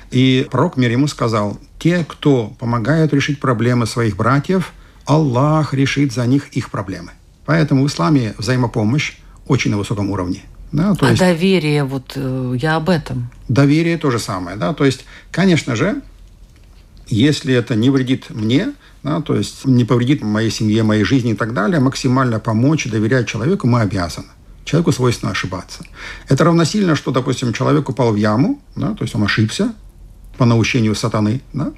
И 0.10 0.48
пророк 0.50 0.78
мир 0.78 0.90
ему 0.90 1.06
сказал, 1.06 1.60
те, 1.78 2.04
кто 2.10 2.56
помогают 2.60 3.14
решить 3.14 3.40
проблемы 3.40 3.86
своих 3.86 4.18
братьев, 4.18 4.74
Аллах 5.06 5.76
решит 5.76 6.14
за 6.14 6.26
них 6.26 6.48
их 6.54 6.72
проблемы. 6.72 7.12
Поэтому 7.46 7.84
в 7.84 7.88
исламе 7.88 8.34
взаимопомощь 8.40 9.14
очень 9.48 9.70
на 9.70 9.78
высоком 9.78 10.10
уровне. 10.10 10.42
Да, 10.72 10.96
то 10.96 11.06
а 11.06 11.10
есть, 11.10 11.20
доверие, 11.20 11.84
вот 11.84 12.14
э, 12.16 12.56
я 12.60 12.78
об 12.78 12.90
этом. 12.90 13.30
Доверие 13.48 14.00
то 14.00 14.10
же 14.10 14.18
самое. 14.18 14.58
Да? 14.58 14.74
То 14.74 14.86
есть, 14.86 15.06
конечно 15.30 15.76
же, 15.76 16.02
если 17.08 17.54
это 17.54 17.76
не 17.76 17.90
вредит 17.90 18.30
мне, 18.30 18.74
да, 19.04 19.22
то 19.22 19.36
есть 19.36 19.66
не 19.66 19.86
повредит 19.86 20.22
моей 20.22 20.52
семье, 20.52 20.84
моей 20.84 21.04
жизни 21.04 21.32
и 21.32 21.36
так 21.36 21.54
далее, 21.54 21.80
максимально 21.80 22.40
помочь 22.40 22.86
и 22.86 22.90
доверять 22.90 23.28
человеку 23.28 23.68
мы 23.68 23.82
обязаны. 23.82 24.28
Человеку 24.66 24.92
свойственно 24.92 25.32
ошибаться. 25.32 25.86
Это 26.28 26.44
равносильно, 26.44 26.96
что, 26.96 27.12
допустим, 27.12 27.54
человек 27.54 27.88
упал 27.90 28.12
в 28.12 28.18
яму, 28.18 28.62
да, 28.76 28.94
то 28.94 29.04
есть 29.04 29.16
он 29.16 29.24
ошибся 29.24 29.74
по 30.38 30.46
наущению 30.46 30.94
сатаны, 30.94 31.42
да, 31.54 31.72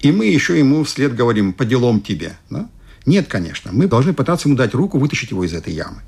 и 0.00 0.12
мы 0.12 0.26
еще 0.26 0.58
ему 0.58 0.82
вслед 0.84 1.14
говорим 1.14 1.52
«по 1.52 1.64
делам 1.64 2.00
тебе». 2.00 2.32
Да? 2.48 2.68
Нет, 3.06 3.28
конечно. 3.28 3.70
Мы 3.72 3.86
должны 3.86 4.14
пытаться 4.14 4.48
ему 4.48 4.56
дать 4.56 4.74
руку, 4.74 4.98
вытащить 4.98 5.30
его 5.30 5.44
из 5.44 5.52
этой 5.52 5.74
ямы. 5.74 6.02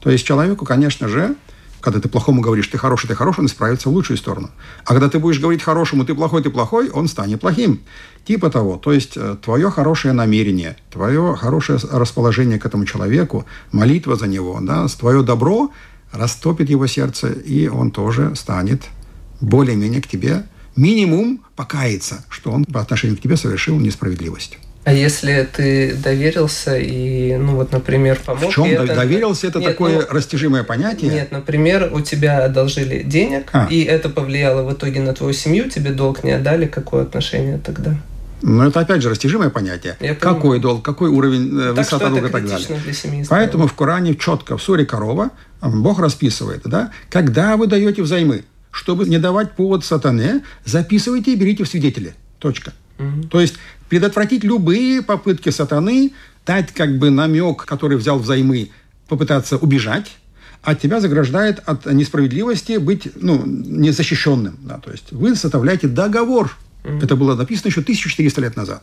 То 0.00 0.10
есть 0.10 0.26
человеку, 0.26 0.64
конечно 0.64 1.08
же, 1.08 1.34
когда 1.80 2.00
ты 2.00 2.08
плохому 2.08 2.40
говоришь, 2.40 2.66
ты 2.68 2.78
хороший, 2.78 3.08
ты 3.08 3.14
хороший, 3.14 3.40
он 3.40 3.46
исправится 3.46 3.88
в 3.88 3.92
лучшую 3.92 4.16
сторону. 4.16 4.50
А 4.84 4.88
когда 4.88 5.08
ты 5.08 5.18
будешь 5.18 5.40
говорить 5.40 5.62
хорошему, 5.62 6.04
ты 6.04 6.14
плохой, 6.14 6.42
ты 6.42 6.50
плохой, 6.50 6.90
он 6.90 7.08
станет 7.08 7.40
плохим. 7.40 7.80
Типа 8.24 8.50
того. 8.50 8.76
То 8.76 8.92
есть 8.92 9.16
э, 9.16 9.36
твое 9.42 9.70
хорошее 9.70 10.12
намерение, 10.12 10.76
твое 10.90 11.34
хорошее 11.36 11.78
расположение 11.90 12.58
к 12.58 12.66
этому 12.66 12.84
человеку, 12.84 13.46
молитва 13.72 14.16
за 14.16 14.26
него, 14.26 14.58
да, 14.60 14.86
твое 14.88 15.22
добро 15.22 15.70
растопит 16.12 16.70
его 16.70 16.86
сердце, 16.86 17.28
и 17.28 17.68
он 17.68 17.90
тоже 17.90 18.34
станет 18.34 18.84
более-менее 19.40 20.02
к 20.02 20.08
тебе 20.08 20.44
минимум 20.76 21.40
покаяться, 21.56 22.24
что 22.28 22.50
он 22.50 22.64
по 22.64 22.80
отношению 22.80 23.16
к 23.16 23.20
тебе 23.20 23.36
совершил 23.36 23.78
несправедливость. 23.78 24.58
А 24.88 24.92
если 24.92 25.46
ты 25.54 25.94
доверился 25.94 26.78
и, 26.78 27.36
ну 27.36 27.56
вот, 27.56 27.72
например, 27.72 28.18
помог... 28.24 28.50
В 28.50 28.54
чем 28.54 28.64
это... 28.64 28.94
доверился? 28.94 29.46
Это 29.46 29.58
Нет, 29.58 29.72
такое 29.72 29.98
ну, 29.98 30.06
растяжимое 30.08 30.64
понятие? 30.64 31.10
Нет, 31.10 31.30
например, 31.30 31.90
у 31.92 32.00
тебя 32.00 32.46
одолжили 32.46 33.02
денег, 33.02 33.50
А. 33.52 33.66
и 33.68 33.82
это 33.82 34.08
повлияло 34.08 34.62
в 34.62 34.72
итоге 34.72 35.02
на 35.02 35.12
твою 35.12 35.34
семью, 35.34 35.68
тебе 35.68 35.90
долг 35.90 36.24
не 36.24 36.30
отдали, 36.30 36.64
какое 36.64 37.02
отношение 37.02 37.58
тогда? 37.58 37.96
Но 38.40 38.66
это 38.66 38.80
опять 38.80 39.02
же 39.02 39.10
растяжимое 39.10 39.50
понятие. 39.50 39.98
Я 40.00 40.14
понимаю. 40.14 40.36
какой 40.36 40.58
долг, 40.58 40.82
какой 40.82 41.10
уровень, 41.10 41.54
э, 41.54 41.74
так 41.74 41.84
высота 41.84 42.08
долга 42.08 42.28
и 42.28 42.30
так 42.30 42.48
далее. 42.48 42.80
для 42.82 42.92
семьи. 42.94 43.26
Поэтому 43.28 43.66
в 43.66 43.74
Коране 43.74 44.14
четко, 44.14 44.56
в 44.56 44.62
суре 44.62 44.86
Корова, 44.86 45.32
Бог 45.60 45.98
расписывает, 45.98 46.62
да, 46.64 46.92
когда 47.10 47.58
вы 47.58 47.66
даете 47.66 48.02
взаймы, 48.02 48.44
чтобы 48.70 49.04
не 49.04 49.18
давать 49.18 49.52
повод 49.52 49.84
сатане, 49.84 50.44
записывайте 50.64 51.34
и 51.34 51.36
берите 51.36 51.64
в 51.64 51.68
свидетели. 51.68 52.14
Точка. 52.38 52.72
То 53.30 53.40
есть 53.40 53.54
предотвратить 53.88 54.44
любые 54.44 55.02
попытки 55.02 55.50
сатаны, 55.50 56.12
дать 56.46 56.72
как 56.72 56.98
бы 56.98 57.10
намек, 57.10 57.64
который 57.64 57.96
взял 57.96 58.18
взаймы, 58.18 58.70
попытаться 59.08 59.56
убежать, 59.56 60.16
от 60.62 60.80
тебя 60.80 61.00
заграждает 61.00 61.60
от 61.66 61.86
несправедливости 61.86 62.78
быть 62.78 63.08
ну, 63.16 63.42
незащищенным. 63.46 64.58
Да, 64.62 64.78
то 64.78 64.90
есть 64.90 65.12
вы 65.12 65.34
составляете 65.34 65.88
договор. 65.88 66.56
Это 66.84 67.16
было 67.16 67.34
написано 67.34 67.68
еще 67.68 67.80
1400 67.80 68.40
лет 68.40 68.56
назад. 68.56 68.82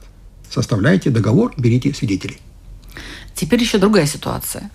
Составляете 0.49 1.09
договор, 1.09 1.53
берите 1.57 1.93
свидетелей. 1.93 2.39
Теперь 3.33 3.61
еще 3.61 3.77
другая 3.77 4.05
ситуация. 4.05 4.69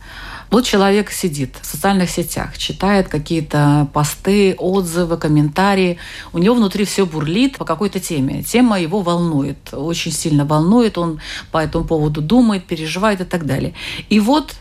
Вот 0.50 0.64
человек 0.64 1.12
сидит 1.12 1.56
в 1.62 1.64
социальных 1.64 2.10
сетях, 2.10 2.58
читает 2.58 3.08
какие-то 3.08 3.88
посты, 3.92 4.56
отзывы, 4.58 5.16
комментарии. 5.16 5.98
У 6.32 6.38
него 6.38 6.56
внутри 6.56 6.84
все 6.84 7.06
бурлит 7.06 7.56
по 7.56 7.64
какой-то 7.64 8.00
теме. 8.00 8.42
Тема 8.42 8.80
его 8.80 9.00
волнует, 9.00 9.72
очень 9.72 10.10
сильно 10.10 10.44
волнует. 10.44 10.98
Он 10.98 11.20
по 11.52 11.58
этому 11.58 11.84
поводу 11.84 12.20
думает, 12.20 12.64
переживает 12.66 13.20
и 13.20 13.24
так 13.24 13.46
далее. 13.46 13.74
И 14.08 14.18
вот 14.18 14.54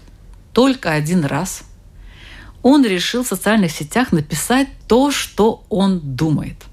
только 0.53 0.91
один 0.91 1.25
раз 1.25 1.63
он 2.61 2.85
решил 2.85 3.23
в 3.23 3.27
социальных 3.27 3.71
сетях 3.71 4.11
написать 4.11 4.67
то, 4.87 5.09
что 5.09 5.63
он 5.69 5.99
думает. 5.99 6.65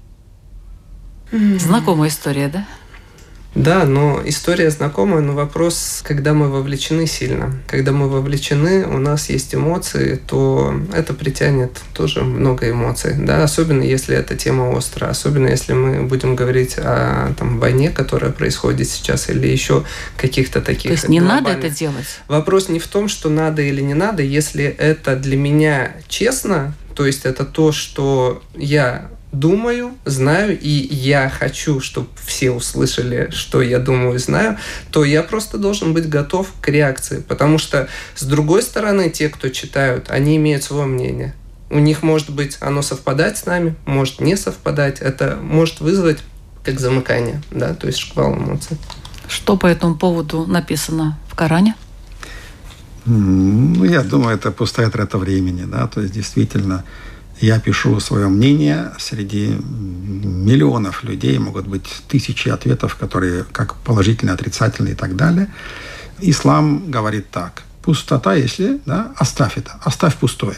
Знакомая 1.31 2.09
история, 2.09 2.49
да? 2.49 2.67
Да, 3.57 3.85
но 3.85 4.21
история 4.23 4.69
знакомая, 4.69 5.21
но 5.21 5.33
вопрос, 5.33 6.03
когда 6.03 6.33
мы 6.33 6.49
вовлечены 6.49 7.07
сильно. 7.07 7.53
Когда 7.67 7.91
мы 7.91 8.07
вовлечены, 8.07 8.85
у 8.85 8.99
нас 8.99 9.29
есть 9.29 9.55
эмоции, 9.55 10.21
то 10.27 10.75
это 10.93 11.15
притянет 11.15 11.71
тоже 11.93 12.23
много 12.23 12.69
эмоций. 12.69 13.15
Да? 13.17 13.43
Особенно 13.43 13.81
если 13.81 14.15
эта 14.15 14.35
тема 14.35 14.77
острая, 14.77 15.09
особенно 15.09 15.47
если 15.47 15.73
мы 15.73 16.03
будем 16.03 16.35
говорить 16.35 16.75
о 16.77 17.33
там, 17.35 17.59
войне, 17.59 17.89
которая 17.89 18.31
происходит 18.31 18.87
сейчас, 18.87 19.27
или 19.29 19.47
еще 19.47 19.83
каких-то 20.17 20.61
таких 20.61 20.91
То 20.91 20.93
есть 20.93 21.09
не 21.09 21.19
надо 21.19 21.49
это 21.49 21.71
делать? 21.71 22.05
Вопрос 22.27 22.69
не 22.69 22.79
в 22.79 22.87
том, 22.87 23.07
что 23.07 23.29
надо 23.29 23.63
или 23.63 23.81
не 23.81 23.95
надо, 23.95 24.21
если 24.21 24.65
это 24.65 25.15
для 25.15 25.35
меня 25.35 25.93
честно, 26.07 26.75
то 26.95 27.07
есть 27.07 27.25
это 27.25 27.43
то, 27.43 27.71
что 27.71 28.43
я 28.55 29.09
думаю, 29.31 29.93
знаю, 30.05 30.57
и 30.59 30.69
я 30.69 31.29
хочу, 31.29 31.79
чтобы 31.79 32.07
все 32.25 32.51
услышали, 32.51 33.29
что 33.31 33.61
я 33.61 33.79
думаю 33.79 34.15
и 34.15 34.19
знаю, 34.19 34.57
то 34.91 35.03
я 35.03 35.23
просто 35.23 35.57
должен 35.57 35.93
быть 35.93 36.07
готов 36.09 36.51
к 36.61 36.69
реакции. 36.69 37.23
Потому 37.27 37.57
что, 37.57 37.87
с 38.15 38.23
другой 38.23 38.61
стороны, 38.63 39.09
те, 39.09 39.29
кто 39.29 39.49
читают, 39.49 40.09
они 40.09 40.37
имеют 40.37 40.63
свое 40.63 40.85
мнение. 40.85 41.33
У 41.69 41.79
них 41.79 42.01
может 42.01 42.29
быть 42.29 42.57
оно 42.61 42.81
совпадать 42.81 43.37
с 43.37 43.45
нами, 43.45 43.75
может 43.85 44.21
не 44.21 44.37
совпадать. 44.37 45.01
Это 45.01 45.37
может 45.41 45.81
вызвать 45.81 46.19
как 46.63 46.79
замыкание, 46.79 47.41
да, 47.51 47.73
то 47.73 47.87
есть 47.87 47.99
шквал 47.99 48.35
эмоций. 48.35 48.77
Что 49.27 49.57
по 49.57 49.67
этому 49.67 49.95
поводу 49.95 50.45
написано 50.45 51.17
в 51.29 51.35
Коране? 51.35 51.75
Ну, 53.05 53.85
я 53.85 54.03
думаю, 54.03 54.35
это 54.35 54.51
пустая 54.51 54.89
трата 54.89 55.17
времени, 55.17 55.63
да, 55.63 55.87
то 55.87 56.01
есть 56.01 56.13
действительно 56.13 56.83
я 57.39 57.59
пишу 57.59 57.99
свое 57.99 58.27
мнение, 58.27 58.91
среди 58.99 59.47
миллионов 59.47 61.03
людей 61.03 61.37
могут 61.37 61.67
быть 61.67 61.87
тысячи 62.07 62.49
ответов, 62.49 62.95
которые 62.95 63.43
как 63.51 63.75
положительные, 63.75 64.33
отрицательные 64.33 64.93
и 64.93 64.95
так 64.95 65.15
далее. 65.15 65.51
Ислам 66.19 66.89
говорит 66.89 67.29
так, 67.29 67.63
пустота, 67.83 68.33
если, 68.33 68.79
да, 68.85 69.13
оставь 69.17 69.57
это, 69.57 69.79
оставь 69.83 70.15
пустое. 70.15 70.57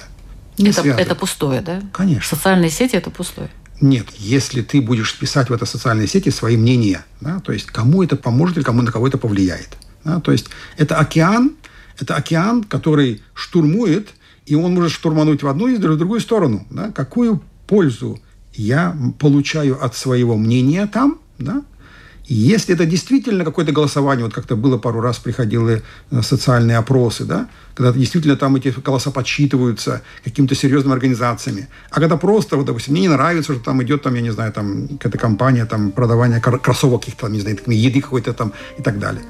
Не 0.58 0.70
Это, 0.70 0.82
связывай. 0.82 1.04
это 1.04 1.15
пустое, 1.15 1.62
да? 1.62 1.82
Конечно. 1.94 2.38
Социальные 2.38 2.70
сети 2.70 2.96
это 2.96 3.10
пустое. 3.10 3.50
Нет, 3.82 4.08
если 4.18 4.62
ты 4.62 4.82
будешь 4.82 5.18
писать 5.18 5.50
в 5.50 5.54
этой 5.54 5.68
социальной 5.68 6.08
сети 6.08 6.30
свои 6.32 6.58
мнения, 6.58 7.06
да, 7.22 7.39
то 7.39 7.54
есть 7.54 7.68
кому 7.68 8.04
это 8.04 8.18
поможет 8.18 8.58
или 8.58 8.63
кому 8.63 8.82
на 8.82 8.92
кого 8.92 9.08
это 9.08 9.18
повлияет. 9.18 9.70
Да, 10.04 10.20
то 10.20 10.32
есть 10.32 10.48
это 10.78 10.98
океан, 10.98 11.56
это 11.98 12.15
океан, 12.15 12.63
который 12.63 13.22
штурмует, 13.34 14.10
и 14.49 14.55
он 14.55 14.73
может 14.73 14.91
штурмануть 14.91 15.43
в 15.43 15.47
одну 15.47 15.67
и 15.67 15.75
в 15.75 15.79
другую 15.79 16.19
сторону. 16.19 16.65
Да. 16.71 16.91
Какую 16.91 17.41
пользу 17.67 18.19
я 18.53 18.95
получаю 19.19 19.83
от 19.83 19.95
своего 19.95 20.35
мнения 20.35 20.88
там, 20.88 21.19
да, 21.38 21.62
если 22.25 22.75
это 22.75 22.85
действительно 22.85 23.43
какое-то 23.43 23.71
голосование, 23.71 24.25
вот 24.25 24.33
как-то 24.33 24.55
было 24.55 24.77
пару 24.77 25.01
раз, 25.01 25.17
приходили 25.17 25.81
э, 26.12 26.21
социальные 26.21 26.77
опросы, 26.77 27.25
да, 27.25 27.47
когда 27.75 27.91
действительно 27.91 28.35
там 28.35 28.55
эти 28.55 28.69
голоса 28.69 29.09
подсчитываются 29.09 30.01
какими-то 30.23 30.55
серьезными 30.55 30.93
организациями. 30.93 31.67
А 31.89 31.99
когда 31.99 32.17
просто, 32.17 32.55
вот, 32.55 32.65
допустим, 32.65 32.93
мне 32.93 33.01
не 33.01 33.07
нравится, 33.07 33.53
что 33.53 33.63
там 33.63 33.81
идет, 33.81 34.03
там, 34.03 34.13
я 34.15 34.21
не 34.21 34.31
знаю, 34.31 34.51
там 34.53 34.88
какая-то 34.88 35.17
компания, 35.17 35.65
там, 35.65 35.91
продавание 35.91 36.39
кр- 36.39 36.59
кроссовок 36.59 37.01
каких-то, 37.01 37.21
там, 37.21 37.33
не 37.33 37.39
знаю, 37.39 37.57
еды 37.65 38.01
какой-то 38.01 38.33
там 38.33 38.53
и 38.77 38.83
так 38.83 38.99
далее. 38.99 39.23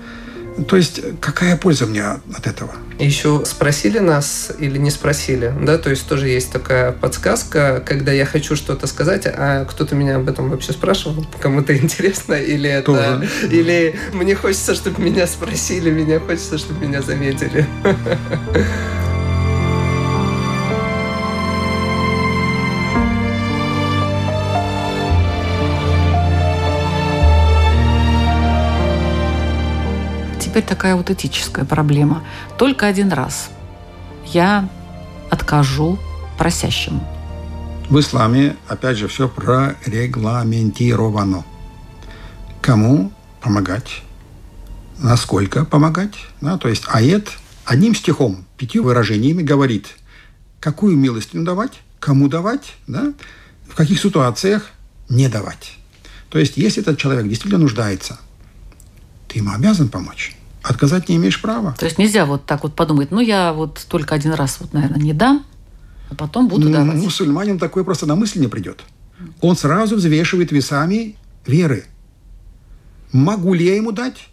То 0.67 0.75
есть 0.75 1.01
какая 1.19 1.57
польза 1.57 1.85
мне 1.85 2.03
от 2.03 2.47
этого? 2.47 2.71
Еще 2.99 3.43
спросили 3.45 3.99
нас 3.99 4.51
или 4.59 4.77
не 4.77 4.91
спросили, 4.91 5.53
да, 5.61 5.77
то 5.77 5.89
есть 5.89 6.07
тоже 6.07 6.27
есть 6.27 6.51
такая 6.51 6.91
подсказка, 6.91 7.81
когда 7.85 8.11
я 8.11 8.25
хочу 8.25 8.55
что-то 8.55 8.87
сказать, 8.87 9.23
а 9.25 9.65
кто-то 9.65 9.95
меня 9.95 10.17
об 10.17 10.27
этом 10.27 10.49
вообще 10.49 10.73
спрашивал, 10.73 11.25
кому-то 11.39 11.75
интересно, 11.77 12.33
или 12.33 12.69
это, 12.69 12.85
Тоже. 12.85 13.29
или 13.51 13.99
мне 14.13 14.35
хочется, 14.35 14.75
чтобы 14.75 15.01
меня 15.01 15.27
спросили, 15.27 15.89
меня 15.89 16.19
хочется, 16.19 16.57
чтобы 16.57 16.85
меня 16.85 17.01
заметили. 17.01 17.65
Теперь 30.59 30.75
такая 30.75 30.95
вот 30.97 31.09
этическая 31.09 31.63
проблема. 31.63 32.21
Только 32.57 32.85
один 32.85 33.13
раз 33.13 33.49
я 34.25 34.67
откажу 35.29 35.97
просящему. 36.37 37.01
В 37.89 37.97
исламе, 37.97 38.57
опять 38.67 38.97
же, 38.97 39.07
все 39.07 39.29
прорегламентировано. 39.29 41.45
Кому 42.61 43.13
помогать, 43.39 44.03
насколько 44.97 45.63
помогать. 45.63 46.15
Да? 46.41 46.57
То 46.57 46.67
есть 46.67 46.83
ает 46.89 47.29
одним 47.63 47.95
стихом, 47.95 48.43
пятью 48.57 48.83
выражениями 48.83 49.41
говорит, 49.41 49.95
какую 50.59 50.97
милостыню 50.97 51.45
давать, 51.45 51.79
кому 52.01 52.27
давать, 52.27 52.75
да? 52.85 53.13
в 53.69 53.75
каких 53.75 54.01
ситуациях 54.01 54.71
не 55.07 55.29
давать. 55.29 55.77
То 56.29 56.37
есть, 56.37 56.57
если 56.57 56.81
этот 56.81 56.97
человек 56.97 57.29
действительно 57.29 57.61
нуждается, 57.61 58.19
ты 59.29 59.39
ему 59.39 59.53
обязан 59.53 59.87
помочь. 59.87 60.35
Отказать 60.69 61.09
не 61.09 61.15
имеешь 61.15 61.41
права. 61.41 61.75
То 61.79 61.85
есть 61.85 61.97
нельзя 61.97 62.27
вот 62.27 62.45
так 62.45 62.61
вот 62.61 62.75
подумать, 62.75 63.09
ну 63.09 63.19
я 63.19 63.53
вот 63.53 63.83
только 63.89 64.13
один 64.13 64.33
раз 64.33 64.57
вот, 64.59 64.71
наверное, 64.71 64.99
не 64.99 65.13
дам, 65.13 65.43
а 66.11 66.15
потом 66.15 66.47
буду 66.47 66.69
Ну, 66.69 66.73
давать. 66.75 66.95
Мусульманин 66.95 67.57
такой 67.57 67.83
просто 67.83 68.05
на 68.05 68.15
мысль 68.15 68.39
не 68.39 68.47
придет. 68.47 68.81
Он 69.41 69.57
сразу 69.57 69.95
взвешивает 69.95 70.51
весами 70.51 71.15
веры. 71.47 71.85
Могу 73.11 73.55
ли 73.55 73.65
я 73.65 73.75
ему 73.77 73.91
дать? 73.91 74.27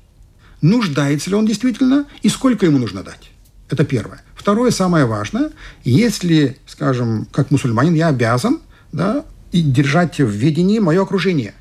Нуждается 0.61 1.31
ли 1.31 1.37
он 1.37 1.47
действительно? 1.47 2.05
И 2.21 2.29
сколько 2.29 2.67
ему 2.67 2.77
нужно 2.77 3.03
дать? 3.03 3.31
Это 3.71 3.87
первое. 3.87 4.21
Второе, 4.35 4.71
самое 4.73 5.07
важное, 5.07 5.53
если, 5.85 6.59
скажем, 6.67 7.27
как 7.33 7.51
мусульманин, 7.51 7.95
я 7.95 8.09
обязан 8.09 8.61
да, 8.93 9.25
и 9.53 9.63
держать 9.63 10.19
в 10.19 10.29
ведении 10.29 10.81
мое 10.81 11.03
окружение. 11.03 11.55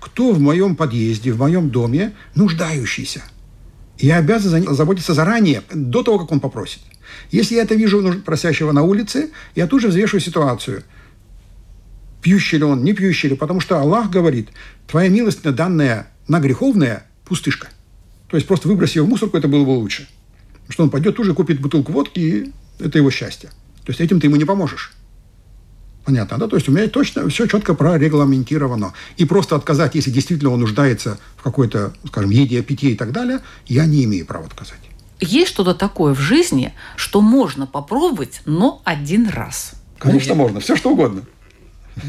Кто 0.00 0.32
в 0.32 0.40
моем 0.40 0.74
подъезде, 0.74 1.30
в 1.30 1.38
моем 1.38 1.70
доме 1.70 2.14
нуждающийся? 2.34 3.22
Я 3.98 4.18
обязан 4.18 4.50
за- 4.64 4.74
заботиться 4.74 5.14
заранее, 5.14 5.62
до 5.72 6.02
того, 6.02 6.18
как 6.18 6.32
он 6.32 6.40
попросит. 6.40 6.80
Если 7.30 7.56
я 7.56 7.62
это 7.62 7.74
вижу 7.74 8.00
нуж- 8.00 8.22
просящего 8.22 8.72
на 8.72 8.82
улице, 8.82 9.30
я 9.54 9.66
тут 9.66 9.80
же 9.80 9.88
взвешиваю 9.88 10.20
ситуацию. 10.20 10.82
Пьющий 12.22 12.58
ли 12.58 12.64
он, 12.64 12.82
не 12.84 12.92
пьющий 12.92 13.30
ли, 13.30 13.36
потому 13.36 13.60
что 13.60 13.78
Аллах 13.78 14.10
говорит, 14.10 14.48
твоя 14.86 15.08
милость 15.08 15.42
данная 15.42 16.08
на 16.26 16.40
греховная– 16.40 17.06
пустышка. 17.24 17.68
То 18.28 18.36
есть 18.36 18.46
просто 18.46 18.68
выброси 18.68 18.98
ее 18.98 19.04
в 19.04 19.08
мусорку, 19.08 19.36
это 19.36 19.48
было 19.48 19.64
бы 19.64 19.70
лучше. 19.70 20.08
Что 20.68 20.82
он 20.82 20.90
пойдет 20.90 21.16
тут 21.16 21.26
же 21.26 21.34
купит 21.34 21.60
бутылку 21.60 21.92
водки, 21.92 22.18
и 22.20 22.52
это 22.78 22.98
его 22.98 23.10
счастье. 23.10 23.48
То 23.84 23.90
есть 23.90 24.00
этим 24.00 24.20
ты 24.20 24.26
ему 24.26 24.36
не 24.36 24.44
поможешь. 24.44 24.92
Понятно, 26.08 26.38
да? 26.38 26.48
То 26.48 26.56
есть 26.56 26.66
у 26.70 26.72
меня 26.72 26.88
точно 26.88 27.28
все 27.28 27.46
четко 27.46 27.74
прорегламентировано. 27.74 28.94
И 29.18 29.26
просто 29.26 29.56
отказать, 29.56 29.94
если 29.94 30.10
действительно 30.10 30.48
он 30.52 30.60
нуждается 30.60 31.18
в 31.36 31.42
какой-то, 31.42 31.92
скажем, 32.06 32.30
еде, 32.30 32.62
питье 32.62 32.92
и 32.92 32.96
так 32.96 33.12
далее, 33.12 33.40
я 33.66 33.84
не 33.84 34.04
имею 34.04 34.24
права 34.24 34.46
отказать. 34.46 34.80
Есть 35.20 35.50
что-то 35.50 35.74
такое 35.74 36.14
в 36.14 36.18
жизни, 36.18 36.72
что 36.96 37.20
можно 37.20 37.66
попробовать, 37.66 38.40
но 38.46 38.80
один 38.84 39.28
раз. 39.28 39.72
Конечно, 39.98 40.34
можно. 40.34 40.60
Все 40.60 40.76
что 40.76 40.92
угодно. 40.92 41.24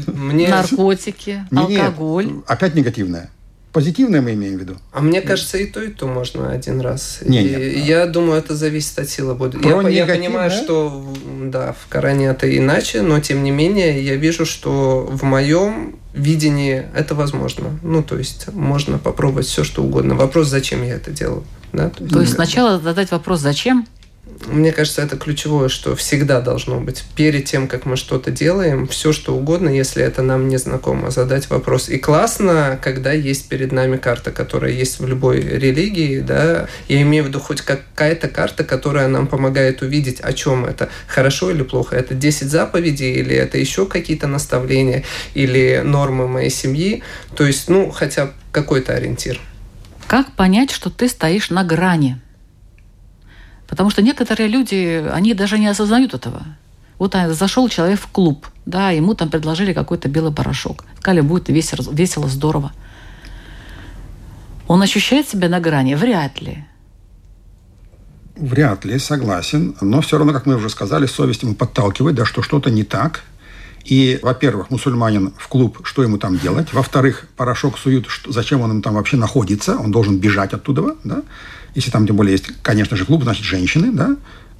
Мне... 0.06 0.48
Наркотики, 0.48 1.46
алкоголь. 1.54 2.24
Нет, 2.24 2.44
опять 2.46 2.74
негативное. 2.74 3.30
Позитивное 3.72 4.20
мы 4.20 4.34
имеем 4.34 4.56
в 4.56 4.60
виду. 4.60 4.76
А 4.92 5.00
мне 5.00 5.20
кажется, 5.20 5.56
и 5.58 5.66
то, 5.66 5.80
и 5.80 5.88
то 5.88 6.06
можно 6.06 6.50
один 6.50 6.80
раз. 6.80 7.20
Не, 7.22 7.42
и 7.42 7.44
нет. 7.44 7.86
Я 7.86 8.06
думаю, 8.06 8.38
это 8.38 8.56
зависит 8.56 8.98
от 8.98 9.08
силы. 9.08 9.36
Про 9.36 9.88
я, 9.88 10.04
я 10.04 10.06
понимаю, 10.06 10.50
что 10.50 11.06
да, 11.44 11.72
в 11.72 11.88
Коране 11.88 12.26
это 12.26 12.56
иначе, 12.56 13.02
но 13.02 13.20
тем 13.20 13.44
не 13.44 13.52
менее 13.52 14.02
я 14.04 14.16
вижу, 14.16 14.44
что 14.44 15.08
в 15.10 15.22
моем 15.22 15.96
видении 16.14 16.84
это 16.94 17.14
возможно. 17.14 17.78
Ну, 17.82 18.02
то 18.02 18.18
есть 18.18 18.52
можно 18.52 18.98
попробовать 18.98 19.46
все, 19.46 19.62
что 19.62 19.84
угодно. 19.84 20.16
Вопрос, 20.16 20.48
зачем 20.48 20.82
я 20.82 20.94
это 20.94 21.12
делаю. 21.12 21.44
Да? 21.72 21.90
То, 21.90 22.04
то 22.08 22.20
есть 22.20 22.34
сначала 22.34 22.80
задать 22.80 23.12
вопрос, 23.12 23.40
зачем, 23.40 23.86
мне 24.46 24.72
кажется, 24.72 25.02
это 25.02 25.16
ключевое, 25.16 25.68
что 25.68 25.94
всегда 25.94 26.40
должно 26.40 26.80
быть. 26.80 27.04
Перед 27.14 27.44
тем, 27.44 27.68
как 27.68 27.86
мы 27.86 27.96
что-то 27.96 28.30
делаем, 28.30 28.86
все 28.86 29.12
что 29.12 29.34
угодно, 29.34 29.68
если 29.68 30.02
это 30.02 30.22
нам 30.22 30.48
не 30.48 30.56
знакомо, 30.56 31.10
задать 31.10 31.48
вопрос. 31.50 31.88
И 31.88 31.98
классно, 31.98 32.78
когда 32.82 33.12
есть 33.12 33.48
перед 33.48 33.72
нами 33.72 33.96
карта, 33.96 34.30
которая 34.30 34.72
есть 34.72 34.98
в 34.98 35.06
любой 35.06 35.40
религии, 35.40 36.20
да, 36.20 36.68
я 36.88 37.02
имею 37.02 37.24
в 37.24 37.28
виду 37.28 37.40
хоть 37.40 37.60
какая-то 37.60 38.28
карта, 38.28 38.64
которая 38.64 39.08
нам 39.08 39.26
помогает 39.26 39.82
увидеть, 39.82 40.20
о 40.20 40.32
чем 40.32 40.64
это, 40.64 40.88
хорошо 41.06 41.50
или 41.50 41.62
плохо. 41.62 41.96
Это 41.96 42.14
10 42.14 42.50
заповедей, 42.50 43.12
или 43.12 43.34
это 43.34 43.58
еще 43.58 43.86
какие-то 43.86 44.26
наставления, 44.26 45.04
или 45.34 45.82
нормы 45.84 46.26
моей 46.26 46.50
семьи. 46.50 47.02
То 47.36 47.46
есть, 47.46 47.68
ну, 47.68 47.90
хотя 47.90 48.30
какой-то 48.52 48.94
ориентир. 48.94 49.40
Как 50.06 50.32
понять, 50.32 50.70
что 50.72 50.90
ты 50.90 51.08
стоишь 51.08 51.50
на 51.50 51.62
грани? 51.62 52.20
Потому 53.70 53.88
что 53.88 54.02
некоторые 54.02 54.48
люди, 54.48 55.08
они 55.12 55.32
даже 55.32 55.58
не 55.58 55.68
осознают 55.68 56.12
этого. 56.12 56.42
Вот 56.98 57.14
а, 57.14 57.32
зашел 57.32 57.68
человек 57.68 58.00
в 58.00 58.08
клуб, 58.08 58.46
да, 58.66 58.90
ему 58.90 59.14
там 59.14 59.30
предложили 59.30 59.72
какой-то 59.72 60.08
белый 60.08 60.32
порошок. 60.32 60.84
Сказали, 60.98 61.20
будет 61.20 61.48
весело, 61.48 61.90
весело, 61.92 62.28
здорово. 62.28 62.72
Он 64.66 64.82
ощущает 64.82 65.28
себя 65.28 65.48
на 65.48 65.60
грани? 65.60 65.94
Вряд 65.94 66.42
ли. 66.42 66.64
Вряд 68.36 68.84
ли, 68.84 68.98
согласен. 68.98 69.76
Но 69.80 70.00
все 70.00 70.18
равно, 70.18 70.32
как 70.32 70.46
мы 70.46 70.56
уже 70.56 70.68
сказали, 70.68 71.06
совесть 71.06 71.44
ему 71.44 71.54
подталкивает, 71.54 72.16
да, 72.16 72.24
что 72.24 72.42
что-то 72.42 72.70
не 72.70 72.82
так. 72.82 73.22
И, 73.84 74.18
во-первых, 74.20 74.70
мусульманин 74.70 75.32
в 75.38 75.48
клуб, 75.48 75.80
что 75.84 76.02
ему 76.02 76.18
там 76.18 76.38
делать? 76.38 76.72
Во-вторых, 76.72 77.26
порошок 77.36 77.78
суют, 77.78 78.06
что, 78.08 78.32
зачем 78.32 78.62
он 78.62 78.82
там 78.82 78.94
вообще 78.94 79.16
находится? 79.16 79.76
Он 79.76 79.92
должен 79.92 80.18
бежать 80.18 80.52
оттуда, 80.52 80.96
да? 81.04 81.22
Если 81.74 81.90
там, 81.90 82.06
тем 82.06 82.16
более, 82.16 82.32
есть, 82.32 82.46
конечно 82.62 82.96
же, 82.96 83.04
клуб, 83.04 83.22
значит, 83.22 83.44
женщины, 83.44 83.92
да? 83.92 84.16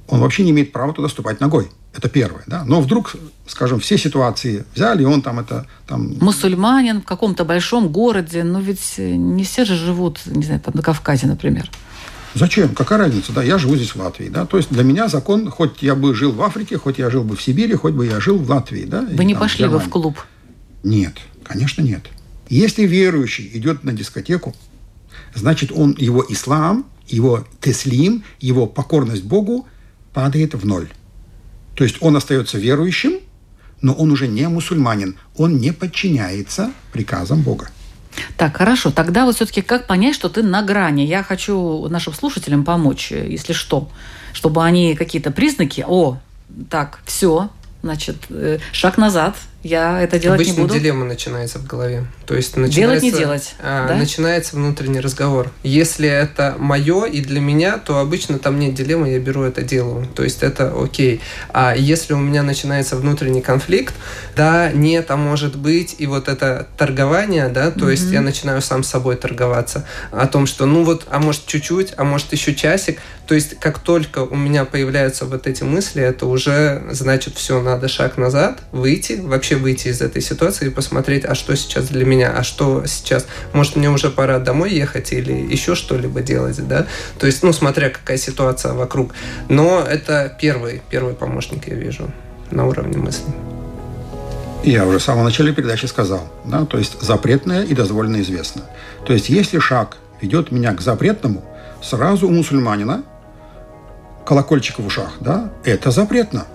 Он 0.07 0.19
вообще 0.19 0.43
не 0.43 0.51
имеет 0.51 0.71
права 0.71 0.93
туда 0.93 1.07
ступать 1.07 1.39
ногой. 1.39 1.69
Это 1.93 2.09
первое, 2.09 2.43
да. 2.47 2.63
Но 2.65 2.81
вдруг, 2.81 3.15
скажем, 3.47 3.79
все 3.79 3.97
ситуации 3.97 4.65
взяли, 4.73 5.03
и 5.03 5.05
он 5.05 5.21
там 5.21 5.39
это... 5.39 5.67
Там... 5.87 6.15
Мусульманин 6.19 7.01
в 7.01 7.05
каком-то 7.05 7.43
большом 7.43 7.89
городе, 7.89 8.43
но 8.43 8.59
ведь 8.59 8.95
не 8.97 9.43
все 9.43 9.65
же 9.65 9.75
живут, 9.75 10.19
не 10.25 10.43
знаю, 10.43 10.61
там 10.61 10.73
на 10.75 10.81
Кавказе, 10.81 11.27
например. 11.27 11.69
Зачем? 12.33 12.69
Какая 12.69 12.99
разница? 12.99 13.33
Да, 13.33 13.43
я 13.43 13.57
живу 13.57 13.75
здесь 13.75 13.93
в 13.93 13.97
Латвии. 13.97 14.29
Да? 14.29 14.45
То 14.45 14.57
есть 14.57 14.69
для 14.69 14.83
меня 14.83 15.09
закон, 15.09 15.49
хоть 15.49 15.81
я 15.81 15.95
бы 15.95 16.15
жил 16.15 16.31
в 16.31 16.41
Африке, 16.41 16.77
хоть 16.77 16.97
я 16.97 17.09
жил 17.09 17.23
бы 17.23 17.35
в 17.35 17.41
Сибири, 17.41 17.75
хоть 17.75 17.93
бы 17.93 18.05
я 18.05 18.19
жил 18.21 18.37
в 18.37 18.49
Латвии. 18.49 18.85
Да? 18.85 19.01
Вы 19.01 19.25
не 19.25 19.33
там, 19.33 19.41
пошли 19.41 19.67
бы 19.67 19.79
в 19.79 19.89
клуб? 19.89 20.17
Нет, 20.83 21.15
конечно, 21.43 21.81
нет. 21.81 22.03
Если 22.49 22.83
верующий 22.83 23.49
идет 23.53 23.83
на 23.83 23.91
дискотеку, 23.91 24.55
значит, 25.35 25.71
он, 25.73 25.95
его 25.97 26.25
ислам, 26.29 26.85
его 27.07 27.45
теслим, 27.59 28.23
его 28.39 28.67
покорность 28.67 29.23
Богу 29.23 29.67
падает 30.13 30.53
в 30.53 30.65
ноль. 30.65 30.89
То 31.75 31.83
есть 31.83 31.97
он 32.01 32.15
остается 32.15 32.57
верующим, 32.57 33.19
но 33.81 33.93
он 33.93 34.11
уже 34.11 34.27
не 34.27 34.47
мусульманин. 34.47 35.17
Он 35.35 35.57
не 35.57 35.71
подчиняется 35.71 36.71
приказам 36.91 37.41
Бога. 37.41 37.69
Так, 38.37 38.57
хорошо. 38.57 38.91
Тогда 38.91 39.25
вот 39.25 39.35
все-таки 39.35 39.61
как 39.61 39.87
понять, 39.87 40.15
что 40.15 40.29
ты 40.29 40.43
на 40.43 40.61
грани? 40.61 41.01
Я 41.01 41.23
хочу 41.23 41.87
нашим 41.87 42.13
слушателям 42.13 42.63
помочь, 42.63 43.11
если 43.11 43.53
что, 43.53 43.89
чтобы 44.33 44.63
они 44.63 44.95
какие-то 44.95 45.31
признаки, 45.31 45.83
о, 45.87 46.19
так, 46.69 46.99
все, 47.05 47.49
значит, 47.81 48.17
э, 48.29 48.59
шаг 48.73 48.97
назад, 48.97 49.37
я 49.63 50.01
это 50.01 50.17
делать 50.19 50.39
Обычно 50.39 50.61
не 50.61 50.67
буду. 50.67 50.73
дилемма 50.73 51.05
начинается 51.05 51.59
в 51.59 51.67
голове. 51.67 52.05
То 52.25 52.35
есть 52.35 52.57
начинается, 52.57 52.79
делать 52.79 53.03
не 53.03 53.11
делать. 53.11 53.55
А, 53.59 53.87
да? 53.87 53.95
Начинается 53.95 54.55
внутренний 54.55 54.99
разговор. 54.99 55.51
Если 55.61 56.07
это 56.09 56.55
мое 56.57 57.05
и 57.05 57.21
для 57.21 57.39
меня, 57.39 57.77
то 57.77 57.99
обычно 57.99 58.39
там 58.39 58.59
нет 58.59 58.73
дилеммы, 58.73 59.09
я 59.09 59.19
беру 59.19 59.43
это 59.43 59.61
делаю. 59.61 60.07
То 60.15 60.23
есть 60.23 60.41
это 60.41 60.73
окей. 60.81 61.21
А 61.49 61.75
если 61.75 62.13
у 62.13 62.19
меня 62.19 62.41
начинается 62.41 62.95
внутренний 62.95 63.41
конфликт, 63.41 63.93
да, 64.35 64.71
нет, 64.71 65.11
а 65.11 65.17
может 65.17 65.55
быть, 65.55 65.95
и 65.99 66.07
вот 66.07 66.27
это 66.27 66.67
торгование, 66.77 67.47
да, 67.49 67.69
то 67.69 67.87
mm-hmm. 67.87 67.91
есть 67.91 68.11
я 68.11 68.21
начинаю 68.21 68.61
сам 68.61 68.83
с 68.83 68.87
собой 68.87 69.15
торговаться 69.15 69.85
о 70.11 70.25
том, 70.25 70.47
что 70.47 70.65
ну 70.65 70.83
вот, 70.83 71.05
а 71.11 71.19
может 71.19 71.45
чуть-чуть, 71.45 71.93
а 71.97 72.03
может 72.03 72.31
еще 72.31 72.55
часик. 72.55 72.99
То 73.27 73.35
есть 73.35 73.59
как 73.59 73.79
только 73.79 74.19
у 74.19 74.35
меня 74.35 74.65
появляются 74.65 75.25
вот 75.25 75.47
эти 75.47 75.63
мысли, 75.63 76.01
это 76.01 76.25
уже 76.25 76.83
значит 76.91 77.35
все, 77.35 77.61
надо 77.61 77.87
шаг 77.87 78.17
назад, 78.17 78.59
выйти, 78.71 79.21
вообще 79.21 79.50
вообще 79.51 79.55
выйти 79.55 79.87
из 79.89 80.01
этой 80.01 80.21
ситуации 80.21 80.67
и 80.67 80.69
посмотреть, 80.69 81.25
а 81.25 81.35
что 81.35 81.55
сейчас 81.55 81.89
для 81.89 82.05
меня, 82.05 82.33
а 82.37 82.43
что 82.43 82.83
сейчас, 82.85 83.25
может, 83.53 83.75
мне 83.75 83.89
уже 83.89 84.09
пора 84.09 84.39
домой 84.39 84.73
ехать 84.73 85.13
или 85.13 85.33
еще 85.33 85.75
что-либо 85.75 86.21
делать, 86.21 86.67
да, 86.67 86.85
то 87.19 87.27
есть, 87.27 87.43
ну, 87.43 87.53
смотря 87.53 87.89
какая 87.89 88.17
ситуация 88.17 88.73
вокруг. 88.73 89.13
Но 89.49 89.81
это 89.81 90.35
первый, 90.39 90.81
первый 90.89 91.13
помощник 91.13 91.67
я 91.67 91.75
вижу 91.75 92.11
на 92.51 92.67
уровне 92.67 92.97
мысли. 92.97 93.25
Я 94.63 94.85
уже 94.85 94.99
в 94.99 95.03
самом 95.03 95.25
начале 95.25 95.53
передачи 95.53 95.87
сказал, 95.87 96.29
да, 96.45 96.65
то 96.65 96.77
есть 96.77 97.01
запретное 97.01 97.63
и 97.63 97.73
дозволенное 97.73 98.21
известно. 98.21 98.61
То 99.05 99.13
есть 99.13 99.29
если 99.29 99.59
шаг 99.59 99.97
ведет 100.21 100.51
меня 100.51 100.73
к 100.73 100.81
запретному, 100.81 101.43
сразу 101.81 102.27
у 102.27 102.31
мусульманина 102.31 103.03
колокольчик 104.25 104.79
в 104.79 104.85
ушах, 104.85 105.13
да, 105.19 105.49
это 105.65 105.91
запретно. 105.91 106.45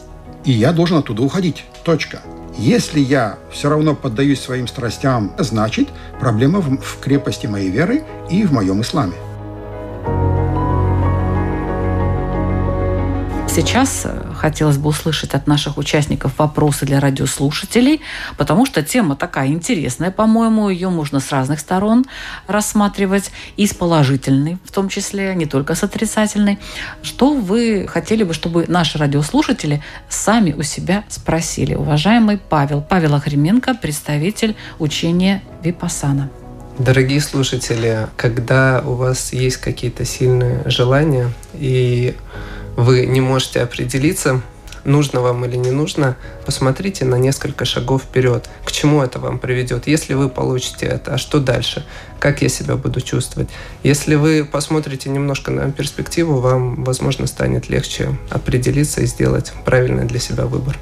И 0.45 0.53
я 0.53 0.73
должен 0.73 0.99
оттуда 0.99 1.23
уходить. 1.23 1.65
Точка. 1.83 2.21
Если 2.59 3.01
я 3.01 3.39
все 3.51 3.69
равно 3.69 3.95
поддаюсь 3.95 4.41
своим 4.41 4.67
страстям, 4.67 5.33
значит, 5.39 5.89
проблема 6.19 6.61
в, 6.61 6.79
в 6.81 7.01
крепости 7.01 7.47
моей 7.47 7.71
веры 7.71 8.05
и 8.31 8.45
в 8.45 8.53
моем 8.53 8.81
исламе. 8.81 9.13
Сейчас 13.47 14.03
э, 14.05 14.26
хотелось 14.37 14.79
бы 14.79 14.89
услышать 14.89 15.35
от 15.35 15.47
наших 15.47 15.79
участников 15.79 16.39
вопросы 16.39 16.87
для 16.87 17.01
радиослушателей, 17.01 18.01
потому 18.37 18.67
что 18.67 18.83
тема 18.83 19.17
такая 19.17 19.49
интересная, 19.49 20.11
по-моему, 20.11 20.69
ее 20.69 20.91
можно 20.91 21.21
с 21.21 21.33
разных 21.33 21.61
сторон 21.61 22.05
рассматривать, 22.47 23.31
и 23.57 23.67
с 23.67 23.75
положительной 23.75 24.59
в 24.65 24.73
том 24.73 24.89
числе, 24.89 25.35
не 25.35 25.47
только 25.47 25.75
с 25.75 25.83
отрицательной. 25.83 26.59
Что 27.03 27.33
вы 27.33 27.87
хотели 27.89 28.23
бы, 28.25 28.35
чтобы 28.35 28.67
наши 28.69 28.99
радиослушатели 28.99 29.83
сами 30.09 30.53
у 30.53 30.63
себя 30.63 31.05
спросили? 31.09 31.75
Уважаемый 31.75 32.39
Павел, 32.39 32.83
Павел 32.83 33.15
Охременко, 33.15 33.75
представитель 33.75 34.57
учения 34.79 35.43
Випасана. 35.63 36.31
Дорогие 36.79 37.21
слушатели, 37.21 38.07
когда 38.17 38.83
у 38.85 38.95
вас 38.95 39.33
есть 39.33 39.57
какие-то 39.57 40.05
сильные 40.05 40.63
желания 40.67 41.33
и 41.55 42.15
вы 42.77 43.07
не 43.07 43.21
можете 43.21 43.61
определиться, 43.61 44.43
нужно 44.87 45.21
вам 45.21 45.45
или 45.45 45.57
не 45.57 45.71
нужно, 45.71 46.17
посмотрите 46.45 47.05
на 47.05 47.17
несколько 47.17 47.65
шагов 47.65 48.03
вперед. 48.03 48.49
К 48.65 48.73
чему 48.73 49.03
это 49.03 49.19
вам 49.19 49.39
приведет? 49.39 49.87
Если 49.87 50.15
вы 50.15 50.29
получите 50.29 50.87
это, 50.87 51.15
а 51.15 51.19
что 51.19 51.41
дальше? 51.41 51.85
Как 52.21 52.43
я 52.43 52.49
себя 52.49 52.77
буду 52.77 53.01
чувствовать? 53.01 53.49
Если 53.83 54.15
вы 54.15 54.45
посмотрите 54.45 55.11
немножко 55.11 55.51
на 55.51 55.71
перспективу, 55.73 56.41
вам, 56.41 56.85
возможно, 56.85 57.27
станет 57.27 57.69
легче 57.69 58.17
определиться 58.31 59.03
и 59.03 59.07
сделать 59.07 59.53
правильный 59.65 60.05
для 60.05 60.21
себя 60.21 60.47
выбор. 60.47 60.79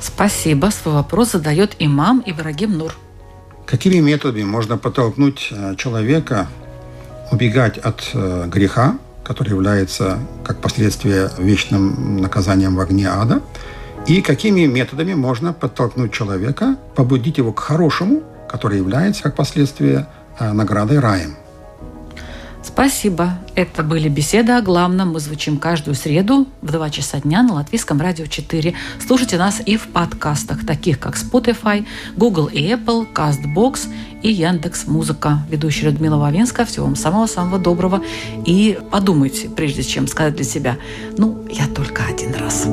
Спасибо. 0.00 0.70
Свой 0.70 0.94
вопрос 0.94 1.32
задает 1.32 1.74
имам 1.78 2.22
Ибрагим 2.24 2.78
Нур. 2.78 2.96
Какими 3.66 3.96
методами 3.96 4.44
можно 4.44 4.78
подтолкнуть 4.78 5.48
э, 5.50 5.74
человека 5.76 6.46
убегать 7.32 7.78
от 7.78 8.10
э, 8.14 8.44
греха, 8.46 8.98
который 9.26 9.48
является, 9.48 10.20
как 10.44 10.60
последствие, 10.60 11.30
вечным 11.36 12.18
наказанием 12.18 12.76
в 12.76 12.80
огне 12.80 13.08
ада, 13.08 13.42
и 14.06 14.22
какими 14.22 14.66
методами 14.66 15.14
можно 15.14 15.52
подтолкнуть 15.52 16.12
человека, 16.12 16.76
побудить 16.94 17.38
его 17.38 17.52
к 17.52 17.58
хорошему, 17.58 18.22
который 18.48 18.78
является, 18.78 19.24
как 19.24 19.34
последствие, 19.34 20.06
э, 20.38 20.52
наградой 20.52 21.00
раем. 21.00 21.36
Спасибо. 22.66 23.38
Это 23.54 23.84
были 23.84 24.08
беседы 24.08 24.52
о 24.52 24.60
главном. 24.60 25.12
Мы 25.12 25.20
звучим 25.20 25.56
каждую 25.58 25.94
среду 25.94 26.48
в 26.62 26.72
2 26.72 26.90
часа 26.90 27.20
дня 27.20 27.42
на 27.44 27.54
Латвийском 27.54 28.00
радио 28.00 28.26
4. 28.26 28.74
Слушайте 29.06 29.38
нас 29.38 29.62
и 29.64 29.76
в 29.76 29.86
подкастах, 29.86 30.66
таких 30.66 30.98
как 30.98 31.14
Spotify, 31.14 31.86
Google 32.16 32.46
и 32.46 32.62
Apple, 32.72 33.06
CastBox 33.14 33.88
и 34.22 34.32
Яндекс 34.32 34.88
Музыка. 34.88 35.46
Ведущая 35.48 35.86
Людмила 35.86 36.16
Вавинска. 36.16 36.64
Всего 36.64 36.86
вам 36.86 36.96
самого-самого 36.96 37.58
доброго. 37.60 38.02
И 38.44 38.76
подумайте, 38.90 39.48
прежде 39.48 39.84
чем 39.84 40.08
сказать 40.08 40.34
для 40.34 40.44
себя, 40.44 40.76
ну, 41.16 41.46
я 41.48 41.68
только 41.68 42.02
один 42.04 42.34
раз. 42.34 42.66